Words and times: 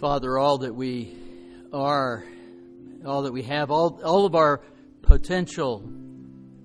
Father, 0.00 0.38
all 0.38 0.56
that 0.58 0.74
we 0.74 1.14
are, 1.74 2.24
all 3.04 3.24
that 3.24 3.32
we 3.32 3.42
have, 3.42 3.70
all, 3.70 4.00
all 4.02 4.24
of 4.24 4.34
our 4.34 4.62
potential 5.02 5.82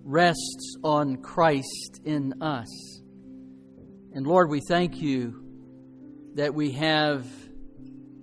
rests 0.06 0.78
on 0.86 1.18
Christ 1.18 2.00
in 2.06 2.42
us. 2.42 3.02
And 4.14 4.26
Lord, 4.26 4.50
we 4.50 4.62
thank 4.66 5.02
you 5.02 5.44
that 6.36 6.54
we 6.54 6.72
have 6.72 7.28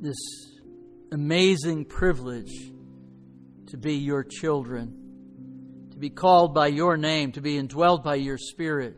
this 0.00 0.16
amazing 1.12 1.84
privilege 1.84 2.70
to 3.66 3.76
be 3.76 3.96
your 3.96 4.24
children, 4.24 5.90
to 5.90 5.98
be 5.98 6.08
called 6.08 6.54
by 6.54 6.68
your 6.68 6.96
name, 6.96 7.32
to 7.32 7.42
be 7.42 7.60
indwelled 7.60 8.02
by 8.02 8.14
your 8.14 8.38
Spirit. 8.38 8.96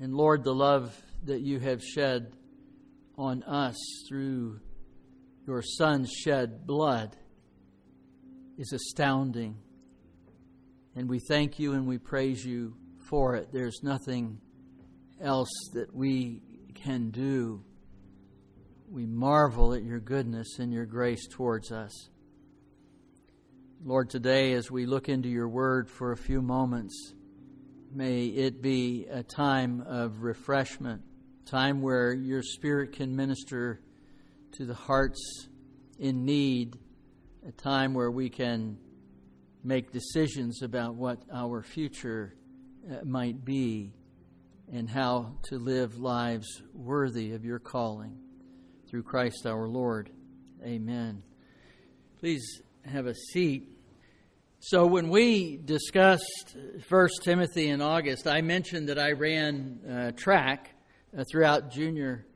And 0.00 0.16
Lord, 0.16 0.42
the 0.42 0.52
love 0.54 1.00
that 1.26 1.42
you 1.42 1.60
have 1.60 1.80
shed 1.80 2.32
on 3.16 3.44
us 3.44 3.76
through 4.08 4.58
your 5.46 5.62
son 5.62 6.04
shed 6.06 6.66
blood 6.66 7.16
is 8.58 8.72
astounding. 8.72 9.56
And 10.96 11.08
we 11.08 11.20
thank 11.20 11.58
you 11.58 11.74
and 11.74 11.86
we 11.86 11.98
praise 11.98 12.44
you 12.44 12.76
for 13.08 13.36
it. 13.36 13.52
There's 13.52 13.82
nothing 13.82 14.40
else 15.20 15.50
that 15.74 15.94
we 15.94 16.42
can 16.74 17.10
do. 17.10 17.62
We 18.88 19.06
marvel 19.06 19.74
at 19.74 19.82
your 19.82 20.00
goodness 20.00 20.58
and 20.58 20.72
your 20.72 20.86
grace 20.86 21.28
towards 21.28 21.70
us. 21.70 22.10
Lord, 23.84 24.10
today 24.10 24.54
as 24.54 24.70
we 24.70 24.86
look 24.86 25.08
into 25.08 25.28
your 25.28 25.48
word 25.48 25.88
for 25.88 26.12
a 26.12 26.16
few 26.16 26.42
moments, 26.42 27.14
may 27.92 28.26
it 28.26 28.62
be 28.62 29.06
a 29.10 29.22
time 29.22 29.84
of 29.86 30.22
refreshment, 30.22 31.02
time 31.44 31.82
where 31.82 32.12
your 32.12 32.42
spirit 32.42 32.92
can 32.92 33.14
minister 33.14 33.80
to 34.52 34.64
the 34.64 34.74
hearts 34.74 35.48
in 35.98 36.24
need, 36.24 36.78
a 37.46 37.52
time 37.52 37.94
where 37.94 38.10
we 38.10 38.28
can 38.28 38.78
make 39.62 39.92
decisions 39.92 40.62
about 40.62 40.94
what 40.94 41.18
our 41.32 41.62
future 41.62 42.34
uh, 42.90 43.04
might 43.04 43.44
be 43.44 43.92
and 44.72 44.88
how 44.88 45.32
to 45.44 45.58
live 45.58 45.98
lives 45.98 46.62
worthy 46.72 47.32
of 47.32 47.44
your 47.44 47.58
calling. 47.58 48.18
Through 48.88 49.02
Christ 49.02 49.46
our 49.46 49.66
Lord. 49.66 50.10
Amen. 50.64 51.22
Please 52.20 52.62
have 52.84 53.06
a 53.06 53.14
seat. 53.14 53.68
So, 54.60 54.86
when 54.86 55.10
we 55.10 55.58
discussed 55.58 56.56
1 56.88 57.08
Timothy 57.22 57.68
in 57.68 57.82
August, 57.82 58.26
I 58.26 58.40
mentioned 58.40 58.88
that 58.88 58.98
I 58.98 59.12
ran 59.12 59.80
uh, 59.88 60.12
track 60.12 60.70
uh, 61.16 61.24
throughout 61.30 61.70
junior 61.70 62.26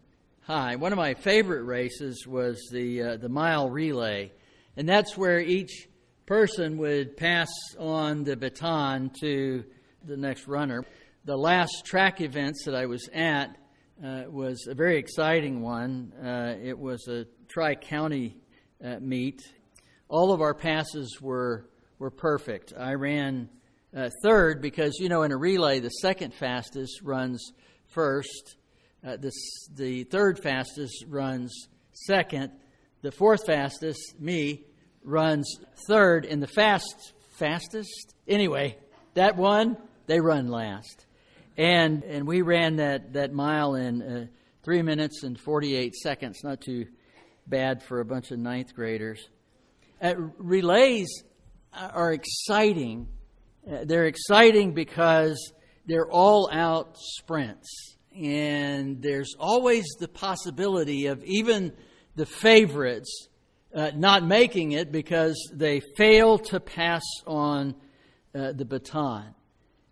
high. 0.51 0.75
One 0.75 0.93
of 0.93 0.97
my 0.97 1.15
favorite 1.15 1.63
races 1.63 2.27
was 2.27 2.61
the 2.73 3.03
uh, 3.03 3.17
the 3.19 3.29
mile 3.29 3.71
relay, 3.71 4.33
and 4.77 4.89
that's 4.89 5.17
where 5.17 5.39
each 5.39 5.89
person 6.27 6.77
would 6.79 7.17
pass 7.17 7.49
on 7.79 8.25
the 8.25 8.37
baton 8.37 9.13
to 9.21 9.63
the 10.05 10.17
next 10.17 10.49
runner. 10.49 10.85
The 11.25 11.37
last 11.37 11.85
track 11.85 12.21
events 12.21 12.65
that 12.65 12.75
I 12.75 12.87
was 12.87 13.09
at 13.13 13.57
uh, 14.05 14.25
was 14.29 14.67
a 14.67 14.75
very 14.75 14.99
exciting 14.99 15.63
one. 15.63 16.13
Uh, 16.21 16.57
it 16.61 16.77
was 16.77 17.07
a 17.07 17.27
tri 17.47 17.77
county 17.77 18.37
uh, 18.85 18.97
meet. 18.99 19.41
All 20.09 20.33
of 20.33 20.41
our 20.41 20.55
passes 20.55 21.21
were 21.21 21.71
were 22.01 22.11
perfect. 22.11 22.73
I 22.77 22.95
ran 22.95 23.51
uh, 23.97 24.11
third 24.25 24.61
because 24.61 24.97
you 24.99 25.09
know 25.09 25.23
in 25.23 25.31
a 25.31 25.37
relay 25.37 25.79
the 25.79 25.91
second 25.91 26.35
fastest 26.35 27.03
runs 27.03 27.53
first 27.87 28.57
uh, 29.05 29.17
the, 29.17 29.33
the 29.75 30.05
third 30.05 30.39
fastest 30.39 31.05
runs 31.09 31.69
second. 31.93 32.53
The 33.03 33.13
fourth 33.13 33.47
fastest, 33.47 34.21
me, 34.21 34.65
runs 35.03 35.59
third. 35.89 36.27
And 36.27 36.43
the 36.43 36.47
fast 36.47 37.13
fastest, 37.39 38.15
anyway, 38.29 38.77
that 39.15 39.37
one, 39.37 39.79
they 40.07 40.21
run 40.21 40.49
last. 40.49 41.07
And, 41.57 42.05
and 42.05 42.27
we 42.27 42.43
ran 42.43 42.77
that, 42.77 43.15
that 43.15 43.33
mile 43.33 43.75
in 43.75 44.03
uh, 44.03 44.27
3 44.65 44.83
minutes 44.83 45.23
and 45.23 45.41
48 45.41 45.95
seconds. 45.95 46.45
Not 46.45 46.61
too 46.61 46.87
bad 47.47 47.83
for 47.83 48.01
a 48.01 48.05
bunch 48.05 48.31
of 48.31 48.39
ninth 48.39 48.75
graders. 48.75 49.29
Uh, 50.03 50.15
relays 50.39 51.09
are 51.73 52.13
exciting. 52.13 53.09
Uh, 53.71 53.85
they're 53.85 54.07
exciting 54.07 54.73
because 54.73 55.53
they're 55.87 56.11
all 56.11 56.51
out 56.53 56.97
sprints 56.99 57.97
and 58.21 59.01
there's 59.01 59.35
always 59.39 59.87
the 59.99 60.09
possibility 60.09 61.07
of 61.07 61.25
even 61.25 61.73
the 62.17 62.27
favorites 62.27 63.29
uh, 63.75 63.91
not 63.95 64.25
making 64.25 64.73
it 64.73 64.93
because 64.93 65.51
they 65.53 65.81
fail 65.97 66.39
to 66.39 66.61
pass 66.61 67.03
on 67.27 67.75
uh, 68.35 68.53
the 68.53 68.65
baton. 68.65 69.35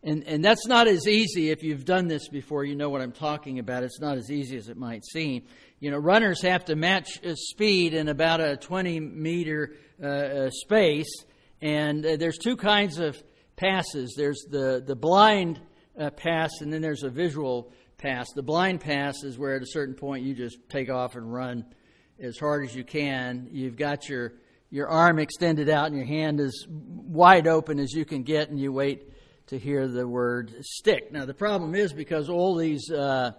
And, 0.03 0.25
and 0.25 0.45
that's 0.45 0.67
not 0.67 0.87
as 0.87 1.09
easy. 1.09 1.51
If 1.51 1.63
you've 1.63 1.85
done 1.85 2.07
this 2.07 2.29
before, 2.29 2.65
you 2.65 2.77
know 2.77 2.89
what 2.89 3.01
I'm 3.01 3.13
talking 3.13 3.59
about. 3.59 3.83
It's 3.83 4.01
not 4.01 4.17
as 4.17 4.31
easy 4.31 4.57
as 4.57 4.69
it 4.69 4.77
might 4.77 5.05
seem. 5.05 5.45
You 5.81 5.91
know, 5.91 5.99
runners 5.99 6.43
have 6.43 6.65
to 6.67 6.77
match 6.77 7.21
speed 7.35 7.95
in 7.95 8.09
about 8.09 8.41
a 8.41 8.57
20 8.57 9.01
meter 9.01 9.75
uh, 10.03 10.07
uh, 10.07 10.51
space. 10.51 11.13
And 11.61 12.05
uh, 12.07 12.17
there's 12.17 12.39
two 12.39 12.57
kinds 12.57 12.99
of 12.99 13.21
passes 13.57 14.15
there's 14.17 14.47
the, 14.49 14.83
the 14.85 14.95
blind 14.95 15.61
uh, 15.99 16.11
pass, 16.11 16.61
and 16.61 16.73
then 16.73 16.81
there's 16.81 17.03
a 17.03 17.11
visual 17.11 17.73
pass. 17.99 18.33
The 18.33 18.43
blind 18.43 18.81
pass 18.81 19.23
is 19.25 19.39
where 19.39 19.57
at 19.57 19.63
a 19.63 19.67
certain 19.67 19.95
point 19.95 20.25
you 20.25 20.35
just 20.35 20.59
take 20.69 20.89
off 20.89 21.17
and 21.17 21.33
run 21.33 21.67
as 22.21 22.39
hard 22.39 22.65
as 22.65 22.75
you 22.75 22.85
can. 22.85 23.49
You've 23.53 23.77
got 23.77 24.09
your 24.09 24.35
your 24.71 24.89
arm 24.89 25.19
extended 25.19 25.69
out 25.71 25.87
and 25.87 25.97
your 25.97 26.07
hand 26.07 26.41
as 26.41 26.67
wide 26.69 27.47
open 27.47 27.79
as 27.79 27.93
you 27.93 28.05
can 28.05 28.23
get, 28.23 28.51
and 28.51 28.61
you 28.61 28.73
wait 28.73 29.11
to 29.47 29.59
hear 29.59 29.89
the 29.89 30.07
word 30.07 30.55
stick. 30.61 31.11
Now, 31.11 31.25
the 31.25 31.35
problem 31.35 31.75
is 31.75 31.93
because 31.93 32.29
all 32.29 32.55
these 32.55 32.91
uh, 32.91 33.33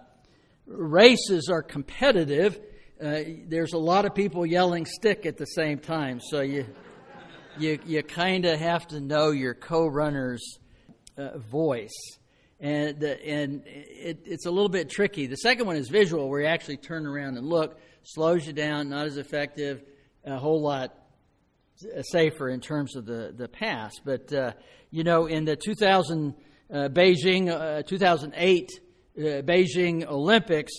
races 0.66 1.48
are 1.48 1.62
competitive, 1.62 2.60
uh, 3.00 3.20
there's 3.46 3.74
a 3.74 3.78
lot 3.78 4.06
of 4.06 4.14
people 4.14 4.44
yelling 4.44 4.86
stick 4.86 5.24
at 5.24 5.36
the 5.36 5.46
same 5.46 5.78
time. 5.78 6.20
So 6.20 6.40
you, 6.40 6.66
you, 7.58 7.78
you 7.86 8.02
kind 8.02 8.44
of 8.44 8.58
have 8.58 8.88
to 8.88 9.00
know 9.00 9.30
your 9.30 9.54
co 9.54 9.86
runner's 9.86 10.58
uh, 11.16 11.38
voice 11.38 12.18
and 12.60 13.00
the, 13.00 13.26
and 13.26 13.62
it, 13.66 14.20
it's 14.26 14.46
a 14.46 14.50
little 14.50 14.68
bit 14.68 14.90
tricky. 14.90 15.26
The 15.26 15.36
second 15.36 15.66
one 15.66 15.76
is 15.76 15.88
visual, 15.88 16.28
where 16.28 16.42
you 16.42 16.46
actually 16.46 16.76
turn 16.76 17.06
around 17.06 17.38
and 17.38 17.46
look, 17.46 17.80
slows 18.02 18.46
you 18.46 18.52
down, 18.52 18.90
not 18.90 19.06
as 19.06 19.16
effective, 19.16 19.82
a 20.24 20.36
whole 20.36 20.62
lot 20.62 20.94
safer 22.02 22.50
in 22.50 22.60
terms 22.60 22.96
of 22.96 23.06
the 23.06 23.32
the 23.36 23.48
pass. 23.48 23.94
But 24.04 24.32
uh, 24.32 24.52
you 24.90 25.04
know, 25.04 25.26
in 25.26 25.44
the 25.44 25.56
2000 25.56 26.34
uh, 26.72 26.88
Beijing, 26.88 27.48
uh, 27.48 27.82
2008 27.82 28.70
uh, 28.70 29.20
Beijing 29.20 30.06
Olympics, 30.06 30.72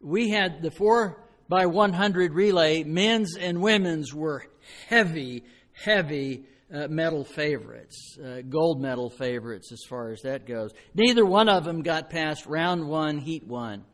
we 0.00 0.30
had 0.30 0.62
the 0.62 0.70
four 0.70 1.24
by 1.48 1.66
100 1.66 2.32
relay. 2.32 2.84
Men's 2.84 3.36
and 3.36 3.60
women's 3.60 4.14
were 4.14 4.44
heavy, 4.88 5.44
heavy 5.72 6.44
uh, 6.72 6.88
medal 6.88 7.24
favorites, 7.24 8.16
uh, 8.24 8.40
gold 8.48 8.80
medal 8.80 9.10
favorites 9.10 9.72
as 9.72 9.82
far 9.88 10.10
as 10.10 10.22
that 10.22 10.46
goes. 10.46 10.70
Neither 10.94 11.24
one 11.24 11.48
of 11.48 11.64
them 11.64 11.82
got 11.82 12.10
past 12.10 12.46
round 12.46 12.88
one, 12.88 13.18
heat 13.18 13.46
one. 13.46 13.84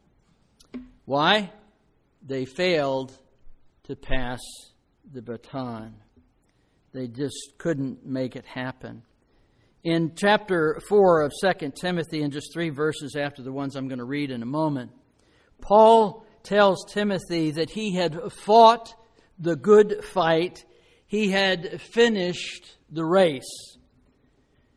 Why? 1.05 1.50
They 2.25 2.44
failed 2.44 3.16
to 3.84 3.97
pass 3.97 4.41
the 5.12 5.22
baton. 5.22 5.94
They 6.93 7.09
just 7.09 7.55
couldn't 7.59 8.05
make 8.06 8.37
it 8.37 8.44
happen. 8.44 9.03
In 9.84 10.12
chapter 10.15 10.81
4 10.89 11.22
of 11.22 11.33
2 11.41 11.72
Timothy, 11.81 12.22
and 12.22 12.33
just 12.33 12.53
three 12.53 12.71
verses 12.71 13.16
after 13.16 13.43
the 13.43 13.53
ones 13.53 13.77
I'm 13.77 13.89
going 13.89 13.99
to 13.99 14.05
read 14.05 14.31
in 14.31 14.43
a 14.43 14.47
moment, 14.47 14.91
Paul 15.60 16.27
tells 16.43 16.84
Timothy 16.93 17.53
that 17.53 17.71
he 17.71 17.95
had 17.95 18.33
fought 18.33 18.95
the 19.39 19.56
good 19.56 20.04
fight 20.04 20.65
he 21.09 21.31
had 21.31 21.81
finished 21.81 22.77
the 22.91 23.05
race. 23.05 23.77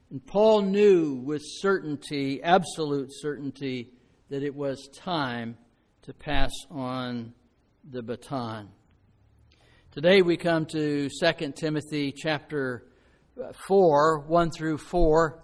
And 0.09 0.25
Paul 0.25 0.61
knew 0.61 1.15
with 1.15 1.41
certainty, 1.43 2.41
absolute 2.41 3.09
certainty, 3.11 3.91
that 4.29 4.41
it 4.41 4.55
was 4.55 4.89
time 4.95 5.57
to 6.03 6.13
pass 6.13 6.51
on 6.71 7.33
the 7.83 8.01
baton. 8.01 8.69
Today 9.91 10.21
we 10.21 10.37
come 10.37 10.65
to 10.67 11.09
2 11.09 11.51
Timothy 11.51 12.13
chapter 12.13 12.87
uh, 13.41 13.51
4, 13.67 14.19
1 14.19 14.51
through 14.51 14.77
4, 14.77 15.43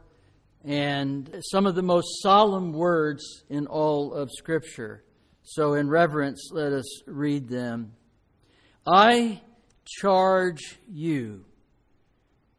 and 0.64 1.44
some 1.52 1.66
of 1.66 1.76
the 1.76 1.84
most 1.84 2.08
solemn 2.22 2.72
words 2.72 3.44
in 3.50 3.68
all 3.68 4.14
of 4.14 4.32
Scripture. 4.32 5.04
So, 5.44 5.74
in 5.74 5.90
reverence, 5.90 6.50
let 6.54 6.72
us 6.72 7.02
read 7.08 7.50
them. 7.50 7.94
I 8.86 9.42
charge 9.88 10.80
you 10.88 11.46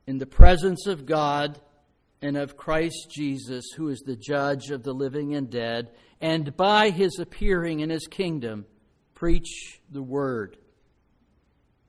in 0.07 0.19
the 0.19 0.27
presence 0.27 0.87
of 0.87 1.07
God 1.07 1.61
and 2.23 2.37
of 2.37 2.57
Christ 2.57 3.09
Jesus, 3.15 3.65
who 3.77 3.89
is 3.89 4.01
the 4.01 4.17
judge 4.17 4.71
of 4.71 4.83
the 4.83 4.93
living 4.93 5.35
and 5.35 5.51
dead, 5.51 5.91
and 6.21 6.57
by 6.57 6.91
his 6.91 7.19
appearing 7.19 7.81
in 7.81 7.91
his 7.91 8.07
kingdom, 8.07 8.67
preach 9.15 9.81
the 9.91 10.03
word. 10.03 10.57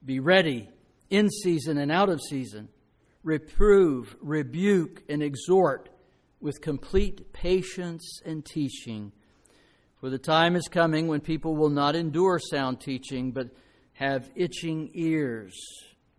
Be 0.05 0.19
ready 0.19 0.69
in 1.09 1.29
season 1.29 1.77
and 1.77 1.91
out 1.91 2.09
of 2.09 2.21
season. 2.21 2.69
Reprove, 3.23 4.15
rebuke, 4.21 5.03
and 5.09 5.21
exhort 5.21 5.89
with 6.39 6.61
complete 6.61 7.33
patience 7.33 8.21
and 8.25 8.45
teaching. 8.45 9.11
For 9.99 10.09
the 10.09 10.17
time 10.17 10.55
is 10.55 10.67
coming 10.69 11.07
when 11.07 11.19
people 11.19 11.55
will 11.55 11.69
not 11.69 11.95
endure 11.95 12.39
sound 12.39 12.79
teaching, 12.79 13.31
but 13.31 13.49
have 13.99 14.31
itching 14.33 14.89
ears. 14.93 15.53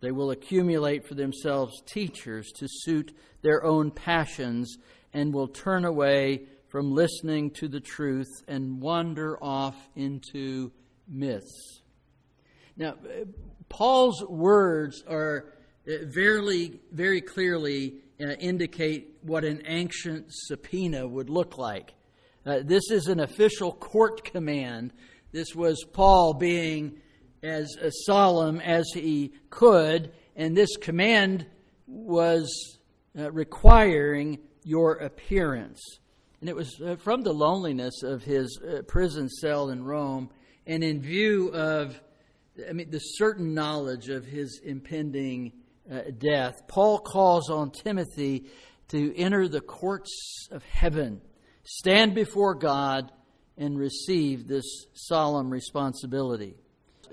They 0.01 0.11
will 0.11 0.29
accumulate 0.29 1.03
for 1.03 1.15
themselves 1.15 1.81
teachers 1.87 2.51
to 2.57 2.67
suit 2.69 3.11
their 3.41 3.63
own 3.63 3.89
passions 3.89 4.77
and 5.13 5.33
will 5.33 5.47
turn 5.47 5.83
away 5.83 6.43
from 6.67 6.93
listening 6.93 7.49
to 7.49 7.67
the 7.67 7.79
truth 7.79 8.29
and 8.47 8.79
wander 8.79 9.43
off 9.43 9.75
into 9.95 10.71
myths. 11.07 11.81
Now, 12.77 12.93
Paul's 13.67 14.23
words 14.29 15.03
are 15.07 15.53
uh, 15.87 16.05
very, 16.05 16.79
very 16.91 17.19
clearly 17.19 17.95
uh, 18.21 18.33
indicate 18.33 19.17
what 19.23 19.43
an 19.43 19.63
ancient 19.65 20.25
subpoena 20.29 21.07
would 21.07 21.31
look 21.31 21.57
like. 21.57 21.95
Uh, 22.45 22.59
this 22.63 22.91
is 22.91 23.07
an 23.07 23.21
official 23.21 23.71
court 23.71 24.23
command. 24.23 24.93
This 25.31 25.55
was 25.55 25.83
Paul 25.93 26.35
being 26.35 26.99
as 27.43 27.75
uh, 27.81 27.89
solemn 27.89 28.59
as 28.59 28.85
he 28.93 29.33
could, 29.49 30.11
and 30.35 30.55
this 30.55 30.75
command 30.77 31.45
was 31.87 32.79
uh, 33.17 33.31
requiring 33.31 34.39
your 34.63 34.93
appearance. 34.93 35.81
And 36.39 36.49
it 36.49 36.55
was 36.55 36.79
uh, 36.79 36.95
from 36.95 37.21
the 37.21 37.33
loneliness 37.33 38.03
of 38.03 38.23
his 38.23 38.59
prison 38.87 39.29
cell 39.29 39.69
in 39.69 39.83
Rome, 39.83 40.29
and 40.65 40.83
in 40.83 41.01
view 41.01 41.49
of 41.49 41.99
I 42.69 42.73
mean, 42.73 42.89
the 42.89 42.99
certain 42.99 43.53
knowledge 43.53 44.09
of 44.09 44.25
his 44.25 44.59
impending 44.63 45.53
uh, 45.89 46.01
death, 46.17 46.67
Paul 46.67 46.99
calls 46.99 47.49
on 47.49 47.71
Timothy 47.71 48.45
to 48.89 49.15
enter 49.15 49.47
the 49.47 49.61
courts 49.61 50.47
of 50.51 50.63
heaven, 50.65 51.21
stand 51.63 52.13
before 52.13 52.55
God, 52.55 53.11
and 53.57 53.77
receive 53.77 54.47
this 54.47 54.65
solemn 54.93 55.49
responsibility. 55.49 56.55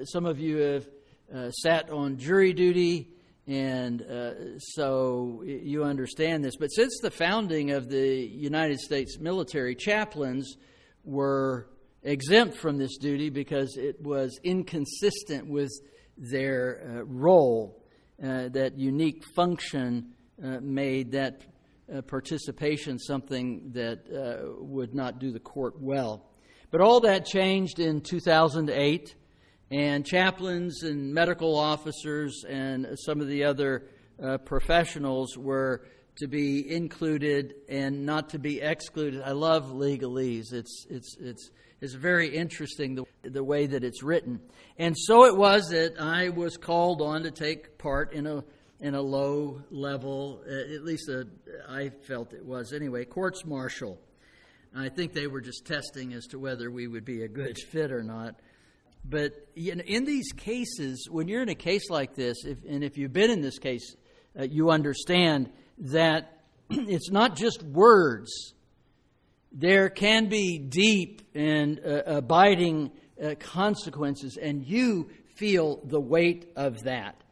Some 0.04 0.26
of 0.26 0.38
you 0.38 0.58
have 0.58 0.88
uh, 1.34 1.50
sat 1.50 1.90
on 1.90 2.18
jury 2.18 2.52
duty, 2.52 3.10
and 3.46 4.02
uh, 4.02 4.58
so 4.58 5.42
you 5.44 5.82
understand 5.82 6.44
this. 6.44 6.56
But 6.56 6.68
since 6.68 6.98
the 7.02 7.10
founding 7.10 7.72
of 7.72 7.88
the 7.88 8.16
United 8.16 8.78
States 8.78 9.18
military, 9.18 9.74
chaplains 9.74 10.56
were 11.04 11.68
exempt 12.02 12.56
from 12.56 12.78
this 12.78 12.96
duty 12.98 13.28
because 13.30 13.76
it 13.76 14.00
was 14.00 14.38
inconsistent 14.44 15.48
with 15.48 15.70
their 16.16 16.80
uh, 16.82 17.04
role. 17.04 17.82
Uh, 18.22 18.48
that 18.48 18.76
unique 18.76 19.22
function 19.36 20.12
uh, 20.42 20.58
made 20.60 21.12
that 21.12 21.40
uh, 21.94 22.02
participation 22.02 22.98
something 22.98 23.70
that 23.72 24.00
would 24.58 24.92
not 24.92 25.20
do 25.20 25.30
the 25.30 25.38
court 25.38 25.80
well. 25.80 26.26
But 26.70 26.80
all 26.80 27.00
that 27.00 27.24
changed 27.24 27.78
in 27.78 28.00
2008, 28.00 29.14
and 29.70 30.04
chaplains 30.04 30.82
and 30.82 31.12
medical 31.12 31.56
officers 31.56 32.44
and 32.48 32.86
some 33.04 33.20
of 33.20 33.28
the 33.28 33.44
other 33.44 33.84
uh, 34.22 34.38
professionals 34.38 35.36
were 35.36 35.84
to 36.16 36.26
be 36.26 36.70
included 36.74 37.54
and 37.68 38.04
not 38.04 38.30
to 38.30 38.38
be 38.38 38.60
excluded. 38.60 39.22
I 39.22 39.32
love 39.32 39.66
legalese. 39.66 40.52
It's 40.52 40.86
it's 40.90 41.16
it's 41.20 41.50
is 41.80 41.94
very 41.94 42.34
interesting 42.34 42.96
the, 42.96 43.04
the 43.22 43.44
way 43.44 43.66
that 43.66 43.84
it's 43.84 44.02
written. 44.02 44.40
And 44.78 44.96
so 44.98 45.26
it 45.26 45.36
was 45.36 45.68
that 45.68 46.00
I 46.00 46.30
was 46.30 46.56
called 46.56 47.00
on 47.00 47.22
to 47.22 47.30
take 47.30 47.78
part 47.78 48.12
in 48.12 48.26
a 48.26 48.42
in 48.80 48.94
a 48.94 49.02
low 49.02 49.60
level, 49.70 50.40
uh, 50.48 50.74
at 50.74 50.84
least 50.84 51.08
a, 51.08 51.26
I 51.68 51.90
felt 52.06 52.32
it 52.32 52.44
was 52.44 52.72
anyway, 52.72 53.04
courts 53.04 53.44
martial. 53.44 53.98
I 54.76 54.88
think 54.88 55.14
they 55.14 55.26
were 55.26 55.40
just 55.40 55.64
testing 55.64 56.12
as 56.12 56.26
to 56.28 56.38
whether 56.38 56.70
we 56.70 56.86
would 56.86 57.04
be 57.04 57.22
a 57.22 57.28
good 57.28 57.58
fit 57.70 57.90
or 57.90 58.02
not. 58.02 58.38
But 59.04 59.32
in 59.56 60.04
these 60.04 60.32
cases, 60.32 61.08
when 61.10 61.28
you're 61.28 61.42
in 61.42 61.48
a 61.48 61.54
case 61.54 61.88
like 61.88 62.14
this, 62.14 62.44
if, 62.44 62.58
and 62.68 62.84
if 62.84 62.98
you've 62.98 63.12
been 63.12 63.30
in 63.30 63.40
this 63.40 63.58
case, 63.58 63.96
uh, 64.38 64.44
you 64.44 64.70
understand 64.70 65.50
that 65.78 66.42
it's 66.70 67.10
not 67.10 67.36
just 67.36 67.62
words 67.62 68.54
there 69.52 69.88
can 69.88 70.28
be 70.28 70.58
deep 70.58 71.22
and 71.34 71.80
uh, 71.84 72.02
abiding 72.06 72.92
uh, 73.22 73.34
consequences, 73.38 74.36
and 74.40 74.64
you 74.64 75.10
feel 75.36 75.80
the 75.84 76.00
weight 76.00 76.52
of 76.56 76.82
that. 76.84 77.22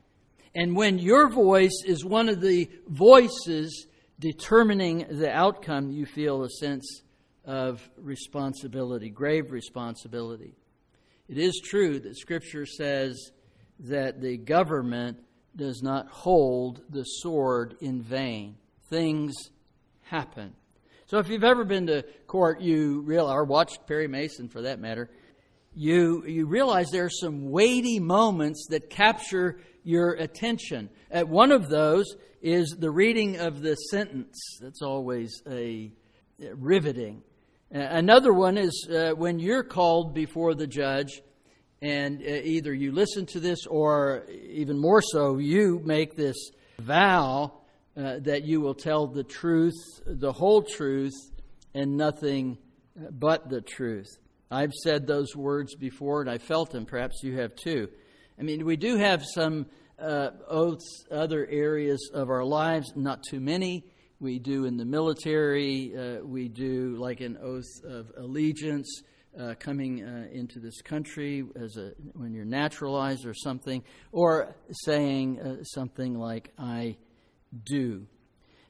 And 0.54 0.74
when 0.74 0.98
your 0.98 1.28
voice 1.28 1.82
is 1.84 2.04
one 2.04 2.28
of 2.28 2.40
the 2.40 2.70
voices 2.88 3.86
determining 4.18 5.06
the 5.10 5.30
outcome, 5.30 5.90
you 5.90 6.06
feel 6.06 6.42
a 6.42 6.48
sense 6.48 7.02
of 7.44 7.88
responsibility, 7.98 9.10
grave 9.10 9.52
responsibility. 9.52 10.54
It 11.28 11.38
is 11.38 11.60
true 11.64 11.98
that 12.00 12.16
Scripture 12.16 12.66
says 12.66 13.32
that 13.80 14.20
the 14.20 14.36
government 14.36 15.18
does 15.54 15.82
not 15.82 16.08
hold 16.08 16.82
the 16.88 17.04
sword 17.04 17.76
in 17.80 18.02
vain. 18.02 18.56
Things 18.88 19.34
happen. 20.02 20.54
So 21.06 21.18
if 21.18 21.28
you've 21.28 21.44
ever 21.44 21.64
been 21.64 21.86
to 21.86 22.04
court, 22.26 22.60
you 22.60 23.00
realize, 23.00 23.34
or 23.34 23.44
watched 23.44 23.86
Perry 23.86 24.08
Mason 24.08 24.48
for 24.48 24.62
that 24.62 24.80
matter, 24.80 25.10
you, 25.74 26.24
you 26.26 26.46
realize 26.46 26.88
there 26.90 27.04
are 27.04 27.10
some 27.10 27.50
weighty 27.50 28.00
moments 28.00 28.66
that 28.70 28.90
capture 28.90 29.60
your 29.84 30.12
attention. 30.12 30.90
At 31.10 31.28
one 31.28 31.52
of 31.52 31.68
those 31.68 32.06
is 32.40 32.76
the 32.78 32.90
reading 32.90 33.38
of 33.38 33.62
the 33.62 33.74
sentence. 33.74 34.38
That's 34.60 34.82
always 34.82 35.42
a, 35.48 35.92
a 36.42 36.54
riveting. 36.54 37.22
Another 37.70 38.32
one 38.32 38.56
is 38.58 38.88
uh, 38.88 39.10
when 39.10 39.38
you're 39.40 39.64
called 39.64 40.14
before 40.14 40.54
the 40.54 40.66
judge, 40.68 41.20
and 41.82 42.22
uh, 42.22 42.24
either 42.24 42.72
you 42.72 42.92
listen 42.92 43.26
to 43.26 43.40
this 43.40 43.66
or 43.66 44.24
even 44.30 44.78
more 44.78 45.02
so, 45.02 45.38
you 45.38 45.80
make 45.84 46.14
this 46.14 46.36
vow 46.78 47.52
uh, 47.96 48.18
that 48.20 48.44
you 48.44 48.60
will 48.60 48.74
tell 48.74 49.06
the 49.06 49.24
truth, 49.24 49.74
the 50.06 50.32
whole 50.32 50.62
truth, 50.62 51.14
and 51.74 51.96
nothing 51.96 52.56
but 53.10 53.50
the 53.50 53.60
truth. 53.60 54.08
I've 54.50 54.72
said 54.72 55.06
those 55.06 55.34
words 55.34 55.74
before, 55.74 56.20
and 56.20 56.30
I 56.30 56.38
felt 56.38 56.70
them. 56.70 56.86
Perhaps 56.86 57.22
you 57.22 57.36
have 57.38 57.56
too. 57.56 57.88
I 58.38 58.42
mean, 58.42 58.64
we 58.64 58.76
do 58.76 58.96
have 58.96 59.24
some 59.24 59.66
uh, 59.98 60.30
oaths, 60.48 61.04
other 61.10 61.46
areas 61.46 62.10
of 62.14 62.30
our 62.30 62.44
lives, 62.44 62.92
not 62.94 63.24
too 63.28 63.40
many. 63.40 63.84
We 64.18 64.38
do 64.38 64.64
in 64.64 64.76
the 64.76 64.84
military, 64.84 65.94
uh, 65.96 66.24
we 66.24 66.48
do 66.48 66.96
like 66.98 67.20
an 67.20 67.38
oath 67.42 67.84
of 67.84 68.12
allegiance. 68.16 69.02
Uh, 69.38 69.54
coming 69.58 70.02
uh, 70.02 70.26
into 70.32 70.58
this 70.58 70.80
country 70.80 71.44
as 71.56 71.76
a 71.76 71.92
when 72.14 72.32
you're 72.32 72.46
naturalized 72.46 73.26
or 73.26 73.34
something, 73.34 73.84
or 74.10 74.56
saying 74.70 75.38
uh, 75.38 75.62
something 75.62 76.18
like 76.18 76.54
"I 76.56 76.96
do. 77.64 78.06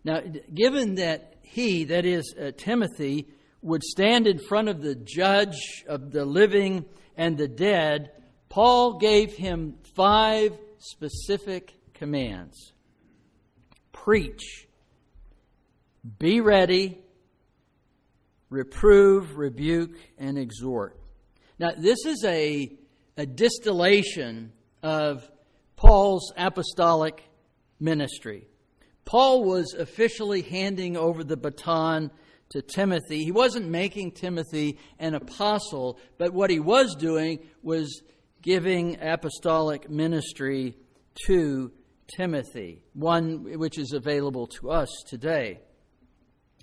Now, 0.03 0.23
given 0.53 0.97
that 0.97 1.37
he, 1.43 1.85
that 1.85 2.05
is 2.05 2.35
uh, 2.37 2.51
Timothy, 2.57 3.29
would 3.63 3.85
stand 3.85 4.27
in 4.27 4.41
front 4.41 4.69
of 4.69 4.83
the 4.83 4.97
judge 4.97 5.85
of 5.87 6.11
the 6.11 6.25
living 6.25 6.85
and 7.17 7.39
the 7.39 7.47
dead, 7.47 8.11
Paul 8.49 8.99
gave 8.99 9.35
him 9.35 9.77
five 9.95 10.59
specific 10.79 11.75
commands 11.95 12.73
preach, 13.93 14.66
be 16.19 16.41
ready, 16.41 16.99
reprove, 18.51 19.37
rebuke, 19.37 19.97
and 20.19 20.39
exhort. 20.39 20.99
Now, 21.59 21.71
this 21.77 22.05
is 22.05 22.25
a, 22.25 22.71
a 23.17 23.27
distillation 23.27 24.53
of 24.83 25.29
Paul's 25.77 26.33
apostolic 26.37 27.23
ministry. 27.81 28.47
Paul 29.05 29.45
was 29.45 29.75
officially 29.75 30.43
handing 30.43 30.97
over 30.97 31.25
the 31.25 31.37
baton 31.37 32.11
to 32.51 32.63
Timothy. 32.63 33.25
He 33.25 33.33
wasn't 33.33 33.69
making 33.69 34.13
Timothy 34.13 34.79
an 34.99 35.15
apostle, 35.15 35.99
but 36.19 36.33
what 36.33 36.51
he 36.51 36.61
was 36.61 36.95
doing 36.95 37.41
was 37.63 38.03
giving 38.43 38.99
apostolic 39.01 39.91
ministry 39.91 40.77
to 41.27 41.73
Timothy, 42.17 42.83
one 42.93 43.59
which 43.59 43.79
is 43.79 43.93
available 43.93 44.47
to 44.47 44.71
us 44.71 44.89
today. 45.09 45.61